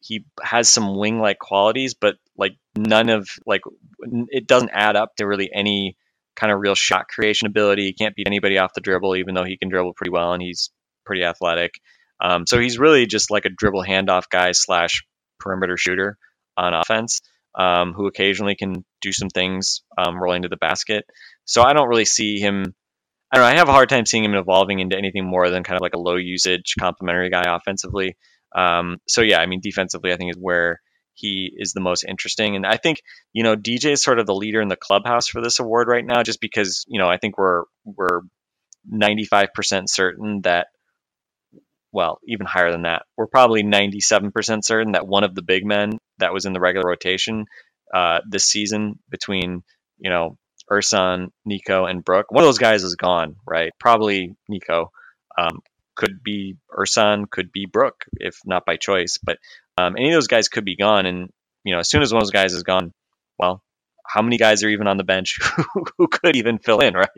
He 0.00 0.24
has 0.42 0.68
some 0.68 0.96
wing 0.96 1.20
like 1.20 1.38
qualities, 1.38 1.94
but 1.94 2.16
like 2.36 2.56
none 2.76 3.08
of 3.08 3.28
like 3.46 3.62
it 4.00 4.46
doesn't 4.46 4.70
add 4.72 4.96
up 4.96 5.16
to 5.16 5.26
really 5.26 5.50
any 5.52 5.96
kind 6.36 6.52
of 6.52 6.60
real 6.60 6.74
shot 6.74 7.08
creation 7.08 7.46
ability. 7.46 7.84
He 7.84 7.92
can't 7.92 8.14
beat 8.14 8.26
anybody 8.26 8.58
off 8.58 8.74
the 8.74 8.80
dribble, 8.80 9.16
even 9.16 9.34
though 9.34 9.44
he 9.44 9.58
can 9.58 9.68
dribble 9.68 9.94
pretty 9.94 10.10
well 10.10 10.32
and 10.32 10.42
he's 10.42 10.70
pretty 11.04 11.24
athletic. 11.24 11.72
Um, 12.20 12.46
so 12.46 12.60
he's 12.60 12.78
really 12.78 13.06
just 13.06 13.30
like 13.30 13.44
a 13.44 13.50
dribble 13.50 13.84
handoff 13.84 14.24
guy 14.30 14.52
slash 14.52 15.04
perimeter 15.40 15.76
shooter 15.76 16.16
on 16.56 16.72
offense, 16.74 17.20
um, 17.58 17.92
who 17.94 18.06
occasionally 18.06 18.54
can 18.54 18.84
do 19.00 19.12
some 19.12 19.28
things 19.28 19.82
um, 19.98 20.22
rolling 20.22 20.42
to 20.42 20.48
the 20.48 20.56
basket. 20.56 21.04
So 21.44 21.62
I 21.62 21.72
don't 21.72 21.88
really 21.88 22.04
see 22.04 22.38
him. 22.38 22.74
I 23.32 23.36
don't 23.36 23.44
know. 23.44 23.50
I 23.50 23.58
have 23.58 23.68
a 23.68 23.72
hard 23.72 23.88
time 23.88 24.06
seeing 24.06 24.24
him 24.24 24.34
evolving 24.34 24.78
into 24.78 24.96
anything 24.96 25.24
more 25.24 25.48
than 25.50 25.64
kind 25.64 25.76
of 25.76 25.82
like 25.82 25.94
a 25.94 26.00
low 26.00 26.16
usage 26.16 26.74
complementary 26.78 27.30
guy 27.30 27.44
offensively. 27.46 28.16
Um, 28.54 28.98
so 29.08 29.22
yeah, 29.22 29.38
I 29.38 29.46
mean 29.46 29.60
defensively, 29.62 30.12
I 30.12 30.16
think 30.16 30.30
is 30.30 30.40
where 30.40 30.80
he 31.14 31.52
is 31.56 31.72
the 31.72 31.80
most 31.80 32.04
interesting. 32.04 32.56
And 32.56 32.66
I 32.66 32.76
think 32.76 33.02
you 33.32 33.42
know 33.42 33.56
DJ 33.56 33.92
is 33.92 34.02
sort 34.02 34.18
of 34.18 34.26
the 34.26 34.34
leader 34.34 34.60
in 34.60 34.68
the 34.68 34.76
clubhouse 34.76 35.28
for 35.28 35.42
this 35.42 35.60
award 35.60 35.88
right 35.88 36.04
now, 36.04 36.22
just 36.22 36.40
because 36.40 36.84
you 36.88 36.98
know 36.98 37.08
I 37.08 37.18
think 37.18 37.38
we're 37.38 37.64
we're 37.84 38.22
95% 38.90 39.84
certain 39.88 40.40
that 40.42 40.68
well, 41.92 42.18
even 42.26 42.46
higher 42.46 42.72
than 42.72 42.82
that. 42.82 43.02
We're 43.16 43.26
probably 43.26 43.62
97% 43.62 44.64
certain 44.64 44.92
that 44.92 45.06
one 45.06 45.24
of 45.24 45.34
the 45.34 45.42
big 45.42 45.64
men 45.64 45.98
that 46.18 46.32
was 46.32 46.46
in 46.46 46.54
the 46.54 46.60
regular 46.60 46.88
rotation 46.88 47.44
uh, 47.94 48.20
this 48.26 48.46
season 48.46 48.98
between, 49.10 49.62
you 49.98 50.10
know, 50.10 50.38
Ersan, 50.70 51.28
Nico, 51.44 51.84
and 51.84 52.02
Brook, 52.02 52.26
one 52.30 52.42
of 52.42 52.48
those 52.48 52.58
guys 52.58 52.82
is 52.82 52.96
gone, 52.96 53.36
right? 53.46 53.72
Probably 53.78 54.34
Nico. 54.48 54.90
Um, 55.36 55.60
could 55.94 56.22
be 56.22 56.56
Ersan, 56.70 57.28
could 57.28 57.52
be 57.52 57.66
Brook, 57.66 58.04
if 58.14 58.38
not 58.46 58.64
by 58.64 58.76
choice. 58.76 59.18
But 59.22 59.38
um, 59.78 59.96
any 59.96 60.10
of 60.10 60.14
those 60.14 60.28
guys 60.28 60.48
could 60.48 60.64
be 60.64 60.76
gone. 60.76 61.06
And, 61.06 61.32
you 61.64 61.74
know, 61.74 61.80
as 61.80 61.88
soon 61.88 62.02
as 62.02 62.12
one 62.12 62.22
of 62.22 62.26
those 62.26 62.32
guys 62.32 62.52
is 62.52 62.62
gone, 62.62 62.92
well, 63.38 63.62
how 64.04 64.20
many 64.20 64.36
guys 64.36 64.62
are 64.62 64.68
even 64.68 64.88
on 64.88 64.96
the 64.98 65.04
bench 65.04 65.38
who, 65.96 66.06
could 66.06 66.36
even 66.36 66.58
fill 66.58 66.80
in, 66.80 66.94
right? 66.94 67.08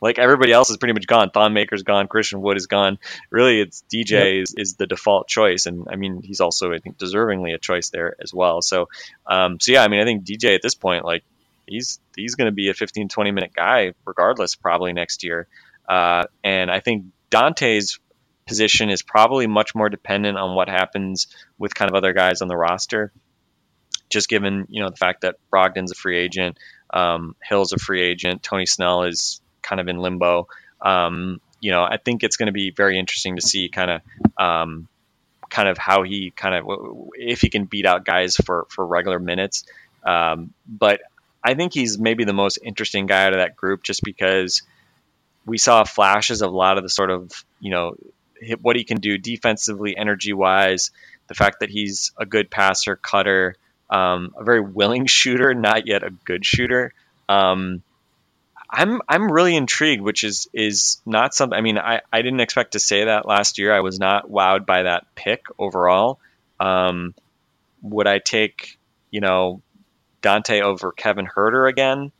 Like 0.00 0.18
everybody 0.18 0.52
else 0.52 0.70
is 0.70 0.76
pretty 0.76 0.92
much 0.92 1.06
gone. 1.06 1.30
Thon 1.30 1.54
Maker's 1.54 1.82
gone. 1.82 2.08
Christian 2.08 2.42
Wood 2.42 2.56
is 2.56 2.66
gone. 2.66 2.98
Really, 3.30 3.60
it's 3.60 3.84
DJ 3.92 4.42
is, 4.42 4.54
is 4.56 4.74
the 4.74 4.86
default 4.86 5.28
choice, 5.28 5.66
and 5.66 5.86
I 5.90 5.96
mean 5.96 6.20
he's 6.22 6.40
also 6.40 6.72
I 6.72 6.78
think 6.78 6.98
deservingly 6.98 7.54
a 7.54 7.58
choice 7.58 7.90
there 7.90 8.16
as 8.20 8.34
well. 8.34 8.60
So, 8.60 8.88
um, 9.26 9.60
so 9.60 9.72
yeah, 9.72 9.82
I 9.82 9.88
mean 9.88 10.00
I 10.00 10.04
think 10.04 10.24
DJ 10.24 10.54
at 10.54 10.62
this 10.62 10.74
point 10.74 11.04
like 11.04 11.24
he's 11.66 12.00
he's 12.16 12.34
going 12.34 12.46
to 12.46 12.52
be 12.52 12.68
a 12.68 12.74
15 12.74 13.08
20 13.08 13.30
minute 13.30 13.52
guy 13.54 13.94
regardless 14.04 14.54
probably 14.54 14.92
next 14.92 15.24
year, 15.24 15.46
uh, 15.88 16.24
and 16.44 16.70
I 16.70 16.80
think 16.80 17.06
Donte's 17.30 17.98
position 18.46 18.90
is 18.90 19.02
probably 19.02 19.46
much 19.46 19.74
more 19.74 19.88
dependent 19.88 20.36
on 20.36 20.54
what 20.54 20.68
happens 20.68 21.28
with 21.58 21.74
kind 21.74 21.90
of 21.90 21.94
other 21.94 22.12
guys 22.12 22.42
on 22.42 22.48
the 22.48 22.56
roster 22.56 23.12
just 24.12 24.28
given 24.28 24.66
you 24.68 24.82
know 24.82 24.90
the 24.90 24.96
fact 24.96 25.22
that 25.22 25.36
Brogdon's 25.50 25.90
a 25.90 25.94
free 25.94 26.18
agent, 26.18 26.58
um, 26.90 27.34
Hill's 27.42 27.72
a 27.72 27.78
free 27.78 28.02
agent, 28.02 28.42
Tony 28.42 28.66
Snell 28.66 29.04
is 29.04 29.40
kind 29.62 29.80
of 29.80 29.88
in 29.88 29.98
limbo. 29.98 30.46
Um, 30.80 31.40
you 31.60 31.70
know, 31.70 31.82
I 31.82 31.96
think 31.96 32.22
it's 32.22 32.36
going 32.36 32.46
to 32.46 32.52
be 32.52 32.70
very 32.70 32.98
interesting 32.98 33.36
to 33.36 33.42
see 33.42 33.68
kind 33.68 33.90
of 33.90 34.00
um, 34.36 34.88
kind 35.48 35.68
of 35.68 35.78
how 35.78 36.02
he 36.02 36.30
kind 36.30 36.54
of 36.54 37.10
if 37.14 37.40
he 37.40 37.48
can 37.48 37.64
beat 37.64 37.86
out 37.86 38.04
guys 38.04 38.36
for 38.36 38.66
for 38.68 38.86
regular 38.86 39.18
minutes. 39.18 39.64
Um, 40.04 40.52
but 40.68 41.00
I 41.42 41.54
think 41.54 41.72
he's 41.72 41.98
maybe 41.98 42.24
the 42.24 42.32
most 42.32 42.58
interesting 42.62 43.06
guy 43.06 43.24
out 43.24 43.32
of 43.32 43.38
that 43.38 43.56
group, 43.56 43.82
just 43.82 44.02
because 44.02 44.62
we 45.46 45.58
saw 45.58 45.82
flashes 45.84 46.42
of 46.42 46.52
a 46.52 46.56
lot 46.56 46.76
of 46.76 46.82
the 46.82 46.90
sort 46.90 47.10
of 47.10 47.32
you 47.60 47.70
know 47.70 47.94
what 48.60 48.76
he 48.76 48.84
can 48.84 48.98
do 48.98 49.18
defensively, 49.18 49.96
energy 49.96 50.32
wise. 50.32 50.90
The 51.28 51.34
fact 51.34 51.60
that 51.60 51.70
he's 51.70 52.12
a 52.18 52.26
good 52.26 52.50
passer, 52.50 52.96
cutter, 52.96 53.56
um, 53.90 54.34
a 54.36 54.44
very 54.44 54.60
willing 54.60 55.06
shooter, 55.18 55.54
not 55.54 55.86
yet 55.86 56.02
a 56.02 56.10
good 56.10 56.44
shooter. 56.44 56.92
Um, 57.28 57.82
I'm 58.74 59.02
I'm 59.06 59.30
really 59.30 59.54
intrigued, 59.54 60.02
which 60.02 60.24
is 60.24 60.48
is 60.54 61.00
not 61.04 61.34
something. 61.34 61.56
I 61.56 61.60
mean, 61.60 61.78
I, 61.78 62.00
I 62.10 62.22
didn't 62.22 62.40
expect 62.40 62.72
to 62.72 62.78
say 62.80 63.04
that 63.04 63.26
last 63.26 63.58
year. 63.58 63.72
I 63.72 63.80
was 63.80 63.98
not 63.98 64.30
wowed 64.30 64.64
by 64.64 64.84
that 64.84 65.04
pick 65.14 65.44
overall. 65.58 66.18
Um, 66.58 67.14
would 67.82 68.06
I 68.06 68.18
take 68.18 68.78
you 69.10 69.20
know 69.20 69.60
Donte 70.22 70.62
over 70.62 70.90
Kevin 70.92 71.26
Huerter 71.26 71.68
again? 71.68 72.12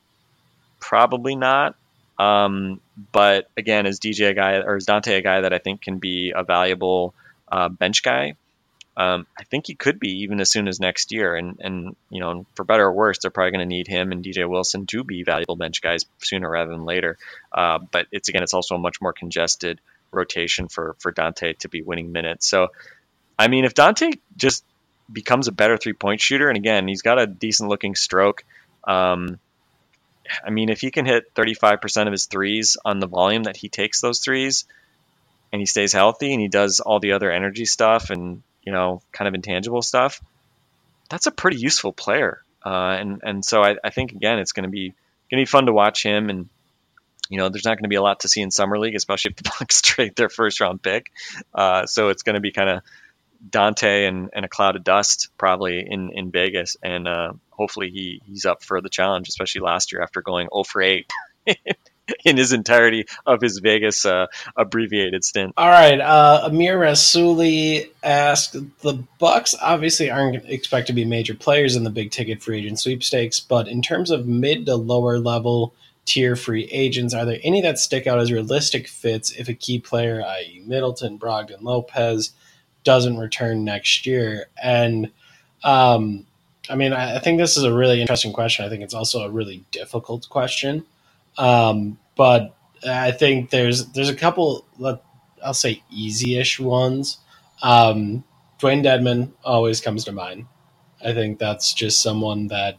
Probably 0.79 1.37
not. 1.37 1.75
Um, 2.19 2.81
but 3.11 3.49
again, 3.57 3.87
is 3.87 4.00
DJ 4.00 4.31
a 4.31 4.35
guy 4.35 4.57
or 4.57 4.76
is 4.76 4.87
Donte 4.87 5.16
a 5.16 5.23
guy 5.23 5.40
that 5.40 5.52
I 5.52 5.59
think 5.59 5.83
can 5.83 5.99
be 5.99 6.33
a 6.35 6.45
valuable 6.45 7.14
uh, 7.50 7.69
bench 7.69 8.02
guy? 8.02 8.35
Um, 8.95 9.26
I 9.38 9.45
think 9.45 9.66
he 9.66 9.75
could 9.75 9.99
be 9.99 10.23
even 10.23 10.40
as 10.40 10.50
soon 10.50 10.69
as 10.69 10.78
next 10.78 11.12
year. 11.12 11.35
And, 11.35 11.59
and 11.61 11.97
you 12.11 12.21
know, 12.21 12.45
for 12.54 12.64
better 12.64 12.85
or 12.85 12.92
worse, 12.92 13.19
they're 13.19 13.31
probably 13.31 13.52
going 13.52 13.69
to 13.69 13.75
need 13.75 13.88
him 13.88 14.12
and 14.12 14.23
DJ 14.23 14.49
Wilson 14.49 14.87
to 14.87 15.02
be 15.02 15.23
valuable 15.23 15.57
bench 15.57 15.81
guys 15.81 16.04
sooner 16.19 16.49
rather 16.49 16.71
than 16.71 16.85
later. 16.85 17.16
Uh, 17.50 17.78
but 17.90 18.07
it's 18.12 18.28
again, 18.28 18.42
it's 18.42 18.54
also 18.54 18.75
a 18.75 18.78
much 18.78 19.00
more 19.00 19.14
congested 19.14 19.81
rotation 20.11 20.69
for 20.69 20.95
for 20.99 21.11
Donte 21.11 21.59
to 21.59 21.69
be 21.69 21.81
winning 21.81 22.12
minutes. 22.12 22.47
So, 22.47 22.69
I 23.38 23.49
mean, 23.49 23.64
if 23.64 23.75
Donte 23.75 24.21
just 24.37 24.62
becomes 25.11 25.49
a 25.49 25.52
better 25.52 25.78
three 25.78 25.95
point 25.95 26.21
shooter, 26.21 26.49
and 26.49 26.59
again, 26.59 26.87
he's 26.87 27.02
got 27.02 27.19
a 27.19 27.26
decent 27.26 27.71
looking 27.71 27.95
stroke. 27.95 28.45
Um, 28.85 29.38
I 30.45 30.50
mean, 30.50 30.69
if 30.69 30.81
he 30.81 30.91
can 30.91 31.07
hit 31.07 31.35
35% 31.35 32.07
of 32.07 32.12
his 32.12 32.26
threes 32.26 32.76
on 32.85 33.00
the 33.00 33.07
volume 33.07 33.45
that 33.45 33.57
he 33.57 33.69
takes 33.69 34.00
those 34.00 34.21
threes, 34.21 34.64
and 35.52 35.61
he 35.61 35.67
stays 35.67 35.93
healthy 35.93 36.33
and 36.33 36.41
he 36.41 36.49
does 36.49 36.81
all 36.81 36.99
the 36.99 37.12
other 37.12 37.31
energy 37.31 37.67
stuff 37.67 38.11
and 38.11 38.43
you 38.62 38.73
know, 38.73 39.02
kind 39.12 39.29
of 39.29 39.35
intangible 39.35 39.83
stuff, 39.83 40.21
that's 41.11 41.26
a 41.26 41.31
pretty 41.31 41.59
useful 41.59 41.93
player. 41.93 42.43
Uh, 42.64 42.97
and 42.99 43.21
and 43.25 43.45
so 43.45 43.62
I, 43.62 43.76
I 43.83 43.91
think 43.91 44.12
again, 44.12 44.38
it's 44.38 44.52
going 44.52 44.64
to 44.64 44.71
be 44.71 44.88
going 45.31 45.41
to 45.41 45.43
be 45.43 45.47
fun 45.47 45.67
to 45.67 45.73
watch 45.73 46.02
him. 46.02 46.31
And 46.31 46.49
you 47.29 47.38
know, 47.38 47.49
there's 47.49 47.64
not 47.64 47.76
going 47.76 47.85
to 47.85 47.88
be 47.88 47.97
a 47.97 48.02
lot 48.02 48.21
to 48.21 48.29
see 48.29 48.41
in 48.41 48.50
summer 48.50 48.79
league, 48.79 48.95
especially 48.95 49.33
if 49.33 49.37
the 49.37 49.50
Bucks 49.59 49.83
trade 49.83 50.14
their 50.17 50.29
first 50.29 50.61
round 50.61 50.81
pick. 50.81 51.11
Uh, 51.52 51.87
so 51.87 52.09
it's 52.09 52.23
going 52.23 52.35
to 52.35 52.41
be 52.41 52.52
kind 52.52 52.71
of 52.71 52.83
Donte 53.49 54.08
and, 54.08 54.30
and 54.32 54.44
a 54.44 54.49
cloud 54.49 54.76
of 54.76 54.84
dust 54.84 55.28
probably 55.37 55.84
in 55.87 56.11
in 56.12 56.30
Vegas, 56.30 56.76
and 56.82 57.08
uh, 57.08 57.32
hopefully 57.50 57.90
he 57.90 58.20
he's 58.26 58.46
up 58.46 58.62
for 58.62 58.80
the 58.80 58.88
challenge, 58.88 59.28
especially 59.28 59.62
last 59.62 59.92
year 59.92 60.02
after 60.02 60.22
going 60.22 60.49
0 60.52 60.64
for 60.64 60.82
8 60.82 61.11
in 62.25 62.37
his 62.37 62.52
entirety 62.52 63.06
of 63.26 63.40
his 63.40 63.58
Vegas 63.58 64.04
uh, 64.04 64.26
abbreviated 64.56 65.25
stint. 65.25 65.54
All 65.56 65.68
right, 65.68 66.00
uh, 66.00 66.42
Amir 66.44 66.78
Rasuli 66.78 67.90
asked 68.02 68.52
the 68.80 69.04
Bucks 69.18 69.54
obviously 69.61 70.11
aren't 70.11 70.42
gonna 70.42 70.52
expect 70.52 70.87
to 70.88 70.92
be 70.92 71.04
major 71.04 71.34
players 71.34 71.76
in 71.76 71.84
the 71.84 71.90
big 71.90 72.11
ticket 72.11 72.42
free 72.42 72.58
agent 72.58 72.78
sweepstakes, 72.78 73.40
but 73.40 73.68
in 73.68 73.82
terms 73.82 74.11
of 74.11 74.26
mid 74.26 74.66
to 74.66 74.76
lower 74.76 75.18
level 75.18 75.75
tier 76.04 76.34
free 76.34 76.64
agents, 76.72 77.14
are 77.14 77.25
there 77.25 77.38
any 77.42 77.61
that 77.61 77.78
stick 77.78 78.06
out 78.06 78.18
as 78.18 78.32
realistic 78.32 78.88
fits 78.88 79.30
if 79.32 79.49
a 79.49 79.54
key 79.54 79.78
player, 79.78 80.22
i.e., 80.25 80.62
Middleton, 80.66 81.18
Brogdon, 81.18 81.62
Lopez, 81.62 82.32
doesn't 82.84 83.18
return 83.18 83.64
next 83.64 84.06
year? 84.06 84.46
And 84.62 85.10
um, 85.64 86.26
I 86.68 86.74
mean, 86.74 86.92
I 86.92 87.16
I 87.16 87.18
think 87.18 87.38
this 87.38 87.56
is 87.56 87.64
a 87.64 87.72
really 87.72 88.00
interesting 88.00 88.32
question. 88.32 88.64
I 88.64 88.68
think 88.68 88.82
it's 88.82 88.94
also 88.94 89.24
a 89.24 89.30
really 89.30 89.64
difficult 89.70 90.28
question. 90.28 90.84
Um, 91.38 91.98
but 92.16 92.54
I 92.86 93.12
think 93.12 93.50
there's 93.50 93.86
there's 93.92 94.08
a 94.08 94.16
couple. 94.16 94.66
I'll 95.44 95.54
say 95.54 95.82
easy-ish 95.90 96.60
ones. 96.60 97.18
Um, 97.62 98.22
Dewayne 98.60 98.84
Dedmon 98.84 99.32
always 99.44 99.80
comes 99.80 100.04
to 100.04 100.12
mind. 100.12 100.46
I 101.04 101.12
think 101.12 101.38
that's 101.38 101.74
just 101.74 102.00
someone 102.00 102.46
that 102.48 102.78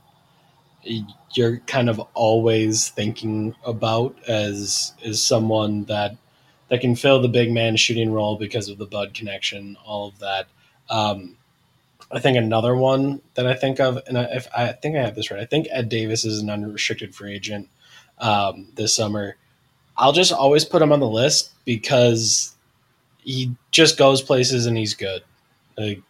you're 1.33 1.57
kind 1.59 1.89
of 1.89 1.99
always 2.13 2.89
thinking 2.89 3.55
about 3.65 4.15
as 4.27 4.93
is 5.01 5.25
someone 5.25 5.85
that 5.85 6.15
that 6.69 6.81
can 6.81 6.95
fill 6.95 7.21
the 7.21 7.27
big 7.27 7.51
man 7.51 7.75
shooting 7.75 8.11
role 8.11 8.37
because 8.37 8.69
of 8.69 8.77
the 8.77 8.85
Bud 8.85 9.13
connection, 9.13 9.77
all 9.85 10.07
of 10.07 10.19
that. 10.19 10.47
Um, 10.89 11.37
I 12.11 12.19
think 12.19 12.37
another 12.37 12.75
one 12.75 13.21
that 13.33 13.47
I 13.47 13.53
think 13.53 13.79
of, 13.79 13.99
and 14.07 14.17
I, 14.17 14.41
I 14.55 14.71
think 14.73 14.95
I 14.95 15.01
have 15.01 15.15
this 15.15 15.31
right, 15.31 15.39
I 15.39 15.45
think 15.45 15.67
Ed 15.71 15.89
Davis 15.89 16.25
is 16.25 16.41
an 16.41 16.49
unrestricted 16.49 17.15
free 17.15 17.35
agent 17.35 17.69
um, 18.19 18.67
this 18.75 18.95
summer. 18.95 19.35
I'll 19.97 20.13
just 20.13 20.31
always 20.31 20.65
put 20.65 20.81
him 20.81 20.91
on 20.91 20.99
the 20.99 21.07
list 21.07 21.51
because 21.65 22.55
he 23.23 23.55
just 23.71 23.97
goes 23.97 24.21
places 24.21 24.65
and 24.65 24.77
he's 24.77 24.93
good. 24.93 25.23
Like, 25.77 26.01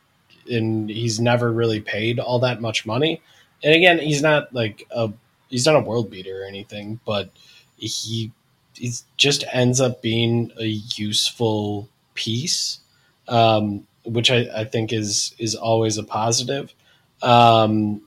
and 0.49 0.89
he's 0.89 1.19
never 1.19 1.51
really 1.51 1.79
paid 1.79 2.19
all 2.19 2.39
that 2.39 2.61
much 2.61 2.85
money. 2.85 3.21
And 3.63 3.73
again, 3.73 3.99
he's 3.99 4.21
not 4.21 4.53
like 4.53 4.85
a 4.91 5.11
he's 5.49 5.65
not 5.65 5.75
a 5.75 5.81
world 5.81 6.09
beater 6.09 6.43
or 6.43 6.45
anything, 6.45 6.99
but 7.05 7.29
he 7.77 8.31
he 8.75 8.91
just 9.17 9.43
ends 9.51 9.79
up 9.79 10.01
being 10.01 10.51
a 10.59 10.65
useful 10.65 11.89
piece, 12.13 12.79
um, 13.27 13.87
which 14.03 14.31
I, 14.31 14.47
I 14.55 14.65
think 14.65 14.93
is 14.93 15.35
is 15.39 15.55
always 15.55 15.97
a 15.97 16.03
positive. 16.03 16.73
Um, 17.21 18.01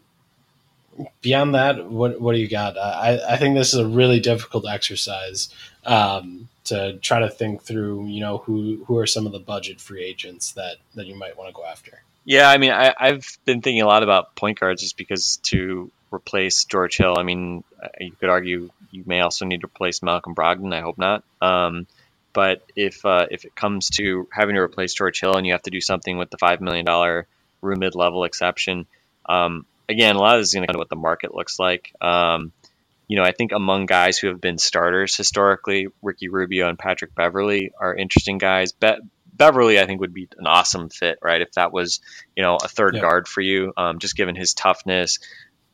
beyond 1.21 1.55
that, 1.55 1.91
what 1.91 2.21
what 2.21 2.35
do 2.35 2.39
you 2.39 2.49
got? 2.49 2.77
I 2.79 3.21
I 3.29 3.37
think 3.37 3.55
this 3.55 3.73
is 3.73 3.81
a 3.81 3.87
really 3.87 4.21
difficult 4.21 4.67
exercise 4.69 5.49
um, 5.85 6.49
to 6.65 6.99
try 6.99 7.21
to 7.21 7.31
think 7.31 7.63
through. 7.63 8.07
You 8.07 8.21
know, 8.21 8.39
who 8.39 8.85
who 8.87 8.99
are 8.99 9.07
some 9.07 9.27
of 9.27 9.33
the 9.33 9.39
budget 9.39 9.81
free 9.81 10.05
agents 10.05 10.53
that 10.53 10.77
that 10.95 11.07
you 11.07 11.15
might 11.15 11.37
want 11.37 11.49
to 11.49 11.55
go 11.55 11.65
after. 11.65 12.03
Yeah, 12.25 12.51
I 12.51 12.59
mean, 12.59 12.73
I, 12.73 12.93
I've 12.99 13.39
been 13.45 13.63
thinking 13.63 13.83
a 13.83 13.87
lot 13.87 14.03
about 14.03 14.35
point 14.35 14.59
guards 14.59 14.83
just 14.83 14.97
because 14.97 15.37
to 15.45 15.93
replace 16.13 16.65
George 16.65 16.97
Hill, 16.97 17.17
I 17.19 17.23
mean, 17.23 17.65
uh, 17.83 17.89
you 18.01 18.13
could 18.13 18.29
argue 18.29 18.71
you 18.91 19.05
may 19.07 19.21
also 19.21 19.45
need 19.45 19.61
to 19.63 19.67
replace 19.67 20.03
Malcolm 20.03 20.35
Brogdon. 20.35 20.73
I 20.73 20.81
hope 20.81 20.99
not. 20.99 21.25
Um, 21.41 21.87
but 22.33 22.63
if 22.77 23.05
uh, 23.05 23.27
if 23.31 23.45
it 23.45 23.55
comes 23.55 23.89
to 23.91 24.29
having 24.33 24.55
to 24.57 24.61
replace 24.61 24.95
George 24.95 25.21
Hill 25.21 25.37
and 25.37 25.47
you 25.47 25.53
have 25.53 25.63
to 25.63 25.71
do 25.71 25.81
something 25.81 26.19
with 26.19 26.31
the 26.31 26.39
five 26.39 26.61
million 26.61 26.85
dollar 26.85 27.27
room 27.63 27.79
mid 27.81 27.95
level 27.95 28.25
exception, 28.25 28.87
um, 29.27 29.67
again, 29.89 30.17
a 30.17 30.19
lot 30.19 30.37
of 30.37 30.41
this 30.43 30.49
is 30.49 30.55
going 30.55 30.63
to 30.63 30.67
come 30.67 30.75
to 30.75 30.79
what 30.79 30.89
the 30.91 30.97
market 30.97 31.35
looks 31.35 31.59
like. 31.59 31.93
Um, 32.01 32.53
you 33.09 33.17
know, 33.17 33.23
I 33.25 33.33
think 33.33 33.53
among 33.53 33.87
guys 33.87 34.19
who 34.19 34.29
have 34.29 34.41
been 34.41 34.59
starters 34.59 35.17
historically, 35.17 35.89
Ricky 36.03 36.29
Rubio 36.29 36.69
and 36.69 36.79
Patrick 36.79 37.15
Beverley 37.15 37.73
are 37.79 37.95
interesting 37.95 38.39
guys. 38.39 38.73
Be- 38.73 38.99
Beverley, 39.33 39.79
I 39.79 39.87
think, 39.87 40.01
would 40.01 40.15
be 40.15 40.29
an 40.39 40.47
awesome 40.47 40.89
fit, 40.89 41.19
right? 41.23 41.41
If 41.43 41.53
that 41.53 41.73
was, 41.73 42.01
you 42.35 42.43
know, 42.43 42.57
a 42.57 42.69
third 42.69 42.95
Yeah. 42.95 43.03
guard 43.03 43.29
for 43.29 43.43
you, 43.43 43.73
um, 43.77 43.99
just 43.99 44.17
given 44.17 44.35
his 44.35 44.55
toughness. 44.55 45.19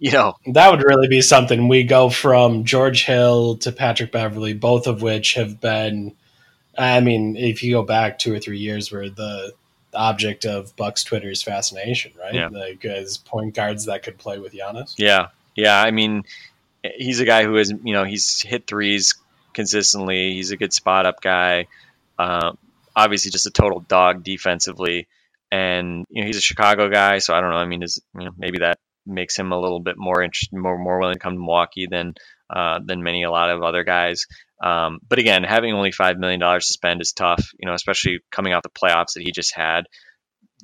You 0.03 0.11
know, 0.11 0.35
That 0.47 0.69
would 0.73 0.83
really 0.83 1.07
be 1.07 1.21
something. 1.21 1.69
We 1.69 1.85
go 1.85 2.11
from 2.11 2.65
George 2.65 3.05
Hill 3.05 3.59
to 3.59 3.71
Patrick 3.71 4.11
Beverley, 4.11 4.53
both 4.53 4.89
of 4.89 5.01
which 5.01 5.35
have 5.35 5.61
been. 5.61 6.17
I 6.77 6.99
mean, 6.99 7.37
if 7.37 7.63
you 7.63 7.75
go 7.75 7.85
back 7.85 8.19
two 8.19 8.35
or 8.35 8.41
three 8.41 8.59
years, 8.59 8.91
were 8.91 9.09
the, 9.09 9.53
object 9.95 10.47
of 10.47 10.75
Buck's 10.75 11.05
Twitter's 11.05 11.43
fascination, 11.43 12.13
right? 12.19 12.35
Yeah. 12.35 12.49
Like 12.49 12.85
as 12.85 13.19
point 13.19 13.55
guards 13.55 13.85
that 13.85 14.03
could 14.03 14.19
play 14.19 14.39
with 14.39 14.55
Giannis. 14.55 14.95
Yeah, 14.97 15.29
yeah. 15.55 15.81
I 15.81 15.91
mean, 15.91 16.25
he's 16.83 17.21
a 17.21 17.25
guy 17.25 17.45
who 17.45 17.57
is, 17.57 17.71
you 17.71 17.93
know, 17.93 18.03
he's 18.03 18.41
hit 18.41 18.67
threes 18.67 19.15
consistently. 19.53 20.33
He's 20.33 20.51
a 20.51 20.57
good 20.57 20.73
spot 20.73 21.07
up 21.07 21.21
guy. 21.21 21.67
Uh, 22.19 22.53
obviously, 22.97 23.31
just 23.31 23.47
a 23.47 23.51
total 23.51 23.81
dog 23.81 24.25
defensively, 24.25 25.07
and 25.53 26.07
you 26.11 26.23
know, 26.23 26.27
he's 26.27 26.39
a 26.39 26.41
Chicago 26.41 26.89
guy. 26.89 27.19
So 27.19 27.35
I 27.35 27.41
don't 27.41 27.51
know. 27.51 27.57
I 27.57 27.67
mean, 27.67 27.83
is 27.83 28.01
you 28.19 28.25
know, 28.25 28.33
maybe 28.37 28.59
that 28.59 28.79
makes 29.07 29.39
him 29.39 29.53
a 29.53 29.61
little 29.61 29.81
bit 29.81 29.97
more 29.99 30.23
interested, 30.23 30.57
more 30.57 30.79
more 30.79 30.99
willing 30.99 31.15
to 31.15 31.21
come 31.21 31.35
to 31.35 31.39
Milwaukee 31.39 31.87
than 31.91 32.15
uh, 32.55 32.81
than 32.85 33.03
many 33.03 33.23
a 33.23 33.31
lot 33.31 33.51
of 33.51 33.63
other 33.63 33.85
guys. 33.85 34.27
Um, 34.63 35.01
but 35.09 35.19
again, 35.19 35.43
having 35.43 35.73
only 35.73 35.93
five 35.93 36.19
million 36.19 36.41
dollars 36.41 36.67
to 36.67 36.73
spend 36.73 37.01
is 37.01 37.13
tough. 37.13 37.45
You 37.59 37.69
know, 37.69 37.75
especially 37.75 38.21
coming 38.31 38.53
off 38.53 38.63
the 38.63 38.71
playoffs 38.71 39.15
that 39.15 39.23
he 39.23 39.33
just 39.33 39.55
had 39.55 39.85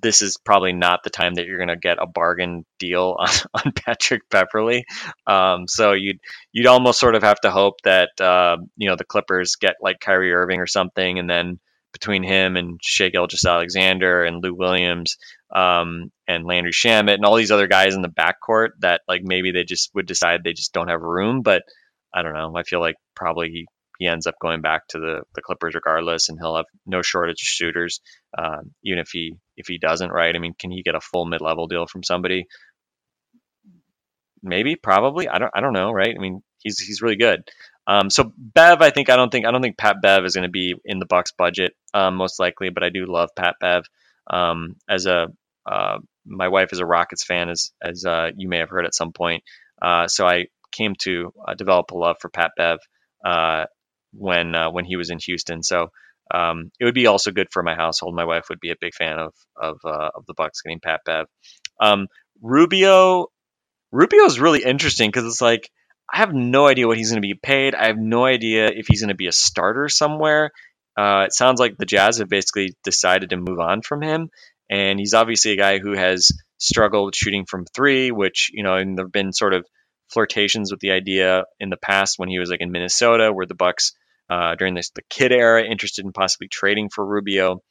this 0.00 0.22
is 0.22 0.36
probably 0.44 0.72
not 0.72 1.00
the 1.02 1.10
time 1.10 1.34
that 1.34 1.46
you're 1.46 1.58
going 1.58 1.68
to 1.68 1.76
get 1.76 1.98
a 2.00 2.06
bargain 2.06 2.64
deal 2.78 3.16
on, 3.18 3.28
on 3.54 3.72
Patrick 3.72 4.22
Beverley. 4.30 4.84
Um, 5.26 5.66
so 5.66 5.92
you'd 5.92 6.18
you'd 6.52 6.66
almost 6.66 7.00
sort 7.00 7.14
of 7.14 7.22
have 7.22 7.40
to 7.40 7.50
hope 7.50 7.74
that 7.84 8.10
uh, 8.20 8.56
you 8.76 8.88
know 8.88 8.96
the 8.96 9.04
Clippers 9.04 9.56
get 9.56 9.76
like 9.80 10.00
Kyrie 10.00 10.32
Irving 10.32 10.60
or 10.60 10.66
something, 10.66 11.18
and 11.18 11.28
then 11.28 11.58
between 11.92 12.22
him 12.22 12.56
and 12.56 12.78
Shai 12.84 13.08
Gilgeous-Alexander 13.08 14.24
and 14.24 14.42
Lou 14.42 14.54
Williams 14.54 15.16
um, 15.54 16.12
and 16.28 16.44
Landry 16.44 16.72
Shamet 16.72 17.14
and 17.14 17.24
all 17.24 17.36
these 17.36 17.50
other 17.50 17.66
guys 17.66 17.94
in 17.94 18.02
the 18.02 18.08
backcourt 18.08 18.68
that 18.80 19.00
like 19.08 19.22
maybe 19.24 19.50
they 19.50 19.64
just 19.64 19.90
would 19.94 20.06
decide 20.06 20.44
they 20.44 20.52
just 20.52 20.74
don't 20.74 20.88
have 20.88 21.00
room. 21.00 21.40
But 21.40 21.62
I 22.14 22.22
don't 22.22 22.34
know. 22.34 22.52
I 22.54 22.62
feel 22.62 22.80
like 22.80 22.96
probably 23.16 23.48
he, 23.48 23.66
he 23.98 24.06
ends 24.06 24.26
up 24.26 24.34
going 24.40 24.60
back 24.60 24.86
to 24.88 24.98
the, 24.98 25.22
the 25.34 25.42
Clippers 25.42 25.74
regardless, 25.74 26.28
and 26.28 26.38
he'll 26.38 26.56
have 26.56 26.66
no 26.86 27.00
shortage 27.02 27.40
of 27.42 27.46
shooters. 27.46 28.00
Um, 28.36 28.72
even 28.84 28.98
if 28.98 29.08
he 29.10 29.34
if 29.56 29.66
he 29.66 29.78
doesn't, 29.78 30.12
right? 30.12 30.36
I 30.36 30.38
mean, 30.38 30.54
can 30.58 30.70
he 30.70 30.82
get 30.82 30.94
a 30.94 31.00
full 31.00 31.24
mid 31.24 31.40
level 31.40 31.66
deal 31.66 31.86
from 31.86 32.04
somebody? 32.04 32.46
Maybe, 34.42 34.76
probably. 34.76 35.28
I 35.28 35.38
don't. 35.38 35.50
I 35.54 35.60
don't 35.60 35.72
know, 35.72 35.90
right? 35.90 36.14
I 36.14 36.20
mean, 36.20 36.42
he's 36.58 36.78
he's 36.78 37.02
really 37.02 37.16
good. 37.16 37.42
Um, 37.86 38.10
so 38.10 38.30
Bev, 38.36 38.82
I 38.82 38.90
think 38.90 39.08
I 39.08 39.16
don't 39.16 39.32
think 39.32 39.46
I 39.46 39.50
don't 39.50 39.62
think 39.62 39.78
Pat 39.78 39.96
Bev 40.02 40.26
is 40.26 40.34
going 40.34 40.46
to 40.46 40.50
be 40.50 40.74
in 40.84 40.98
the 40.98 41.06
Bucks 41.06 41.32
budget 41.32 41.72
um, 41.94 42.16
most 42.16 42.38
likely, 42.38 42.68
but 42.68 42.82
I 42.84 42.90
do 42.90 43.06
love 43.06 43.30
Pat 43.34 43.56
Bev. 43.60 43.84
Um, 44.30 44.76
as 44.88 45.06
a 45.06 45.28
uh, 45.68 45.98
my 46.26 46.48
wife 46.48 46.72
is 46.72 46.80
a 46.80 46.86
Rockets 46.86 47.24
fan, 47.24 47.48
as 47.48 47.72
as 47.82 48.04
uh, 48.04 48.30
you 48.36 48.48
may 48.48 48.58
have 48.58 48.70
heard 48.70 48.86
at 48.86 48.94
some 48.94 49.12
point. 49.12 49.42
Uh, 49.80 50.08
so 50.08 50.26
I 50.26 50.46
came 50.72 50.94
to 51.00 51.32
uh, 51.46 51.54
develop 51.54 51.90
a 51.90 51.96
love 51.96 52.16
for 52.20 52.28
Pat 52.28 52.52
Bev 52.56 52.78
uh, 53.24 53.64
when 54.12 54.54
when 54.72 54.84
he 54.84 54.96
was 54.96 55.10
in 55.10 55.18
Houston. 55.26 55.62
So 55.62 55.88
um, 56.32 56.70
it 56.78 56.84
would 56.84 56.94
be 56.94 57.06
also 57.06 57.30
good 57.30 57.48
for 57.50 57.62
my 57.62 57.74
household. 57.74 58.14
My 58.14 58.24
wife 58.24 58.46
would 58.48 58.60
be 58.60 58.70
a 58.70 58.76
big 58.80 58.94
fan 58.94 59.18
of 59.18 59.34
of 59.56 59.78
of 59.84 60.26
the 60.26 60.34
Bucks 60.34 60.62
getting 60.62 60.80
Pat 60.80 61.00
Bev. 61.04 61.26
Um, 61.80 62.08
Rubio, 62.40 63.26
Rubio 63.92 64.24
is 64.24 64.40
really 64.40 64.62
interesting 64.62 65.08
because 65.08 65.24
it's 65.24 65.40
like 65.40 65.70
I 66.12 66.18
have 66.18 66.32
no 66.32 66.66
idea 66.66 66.86
what 66.86 66.96
he's 66.96 67.10
going 67.10 67.22
to 67.22 67.26
be 67.26 67.34
paid. 67.34 67.74
I 67.74 67.86
have 67.86 67.98
no 67.98 68.24
idea 68.24 68.68
if 68.68 68.86
he's 68.86 69.02
going 69.02 69.08
to 69.08 69.14
be 69.14 69.26
a 69.26 69.32
starter 69.32 69.88
somewhere. 69.88 70.52
Uh, 70.96 71.24
it 71.26 71.32
sounds 71.32 71.60
like 71.60 71.76
the 71.76 71.86
Jazz 71.86 72.18
have 72.18 72.28
basically 72.28 72.74
decided 72.82 73.30
to 73.30 73.36
move 73.36 73.60
on 73.60 73.82
from 73.82 74.02
him, 74.02 74.30
and 74.70 74.98
he's 74.98 75.14
obviously 75.14 75.52
a 75.52 75.56
guy 75.56 75.78
who 75.78 75.92
has 75.92 76.30
struggled 76.58 77.14
shooting 77.14 77.46
from 77.46 77.64
three, 77.64 78.10
which 78.10 78.50
you 78.52 78.62
know, 78.62 78.74
and 78.74 78.98
there've 78.98 79.10
been 79.10 79.32
sort 79.32 79.54
of 79.54 79.66
flirtations 80.12 80.70
with 80.70 80.80
the 80.80 80.92
idea 80.92 81.44
in 81.60 81.70
the 81.70 81.76
past 81.76 82.18
when 82.18 82.28
he 82.28 82.38
was 82.38 82.50
like 82.50 82.60
in 82.60 82.72
Minnesota, 82.72 83.32
where 83.32 83.46
the 83.46 83.54
Bucks 83.54 83.92
uh, 84.30 84.54
during 84.56 84.74
this 84.74 84.90
the 84.90 85.02
Kidd 85.08 85.32
era 85.32 85.64
interested 85.64 86.04
in 86.04 86.12
possibly 86.12 86.48
trading 86.48 86.88
for 86.90 87.04
Rubio. 87.04 87.62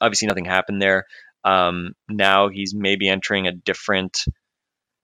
Obviously, 0.00 0.28
nothing 0.28 0.44
happened 0.44 0.80
there. 0.80 1.04
Um, 1.44 1.92
now 2.08 2.48
he's 2.48 2.74
maybe 2.74 3.08
entering 3.08 3.46
a 3.46 3.52
different 3.52 4.24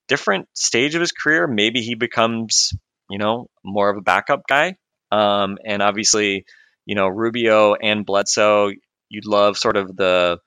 different 0.09 0.48
stage 0.55 0.94
of 0.94 1.01
his 1.01 1.12
career. 1.12 1.46
Maybe 1.46 1.81
he 1.81 1.94
becomes 1.94 2.72
you 3.11 3.18
know 3.18 3.48
more 3.64 3.90
of 3.90 3.96
a 3.96 4.03
backup 4.03 4.42
guy. 4.48 4.77
Um, 5.11 5.59
and 5.64 5.83
obviously, 5.83 6.44
you 6.87 6.94
know 6.94 7.09
Rubio 7.09 7.75
and 7.75 8.07
Bledsoe, 8.07 8.70
you'd 9.09 9.27
love 9.27 9.59
sort 9.59 9.77
of 9.77 9.94
the 9.96 10.38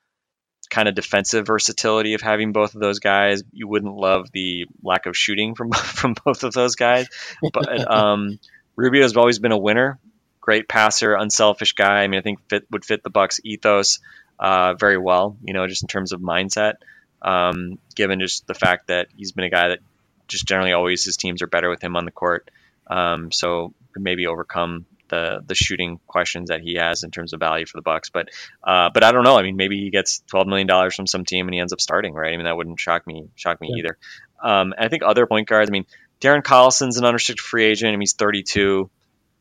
kind 0.69 0.87
of 0.87 0.95
defensive 0.95 1.47
versatility 1.47 2.13
of 2.13 2.21
having 2.21 2.51
both 2.51 2.75
of 2.75 2.81
those 2.81 2.99
guys. 2.99 3.43
You 3.51 3.67
wouldn't 3.67 3.95
love 3.95 4.31
the 4.31 4.65
lack 4.83 5.05
of 5.05 5.15
shooting 5.15 5.55
from 5.55 5.71
from 5.73 6.15
both 6.25 6.43
of 6.43 6.53
those 6.53 6.75
guys. 6.75 7.07
But 7.53 7.91
um, 7.91 8.39
Rubio 8.75 9.03
has 9.03 9.15
always 9.15 9.39
been 9.39 9.51
a 9.51 9.57
winner, 9.57 9.99
great 10.41 10.67
passer, 10.67 11.15
unselfish 11.15 11.73
guy. 11.73 12.03
I 12.03 12.07
mean, 12.07 12.19
I 12.19 12.23
think 12.23 12.39
fit 12.49 12.65
would 12.71 12.85
fit 12.85 13.03
the 13.03 13.09
Bucks 13.09 13.39
ethos 13.43 13.99
uh, 14.39 14.73
very 14.73 14.97
well. 14.97 15.37
You 15.43 15.53
know, 15.53 15.67
just 15.67 15.83
in 15.83 15.87
terms 15.87 16.11
of 16.11 16.21
mindset, 16.21 16.75
um, 17.21 17.79
given 17.95 18.19
just 18.19 18.47
the 18.47 18.53
fact 18.53 18.87
that 18.87 19.07
he's 19.15 19.31
been 19.31 19.45
a 19.45 19.49
guy 19.49 19.69
that 19.69 19.79
just 20.27 20.47
generally 20.47 20.73
always 20.73 21.03
his 21.03 21.17
teams 21.17 21.41
are 21.41 21.47
better 21.47 21.69
with 21.69 21.83
him 21.83 21.95
on 21.95 22.05
the 22.05 22.11
court. 22.11 22.49
Um, 22.87 23.31
so 23.31 23.73
could 23.93 24.03
maybe 24.03 24.27
overcome 24.27 24.85
the 25.09 25.41
the 25.45 25.55
shooting 25.55 25.99
questions 26.07 26.49
that 26.49 26.61
he 26.61 26.75
has 26.75 27.03
in 27.03 27.11
terms 27.11 27.33
of 27.33 27.39
value 27.39 27.65
for 27.65 27.77
the 27.77 27.81
Bucks. 27.81 28.09
But 28.09 28.29
uh, 28.63 28.89
but 28.93 29.03
I 29.03 29.11
don't 29.11 29.23
know. 29.23 29.37
I 29.37 29.43
mean, 29.43 29.55
maybe 29.55 29.79
he 29.79 29.89
gets 29.89 30.21
twelve 30.27 30.47
million 30.47 30.67
dollars 30.67 30.95
from 30.95 31.07
some 31.07 31.25
team 31.25 31.47
and 31.47 31.53
he 31.53 31.59
ends 31.59 31.73
up 31.73 31.81
starting, 31.81 32.13
right? 32.13 32.33
I 32.33 32.37
mean, 32.37 32.45
that 32.45 32.57
wouldn't 32.57 32.79
shock 32.79 33.05
me 33.07 33.27
shock 33.35 33.61
me 33.61 33.69
Yeah. 33.71 33.79
either. 33.79 33.97
Um, 34.43 34.73
and 34.75 34.85
I 34.85 34.89
think 34.89 35.03
other 35.03 35.25
point 35.27 35.47
guards. 35.47 35.69
I 35.69 35.71
mean, 35.71 35.85
Darren 36.21 36.43
Collison's 36.43 36.97
an 36.97 37.05
unrestricted 37.05 37.43
free 37.43 37.65
agent. 37.65 37.89
I 37.89 37.91
mean, 37.91 38.01
he's 38.01 38.13
thirty 38.13 38.43
two. 38.43 38.89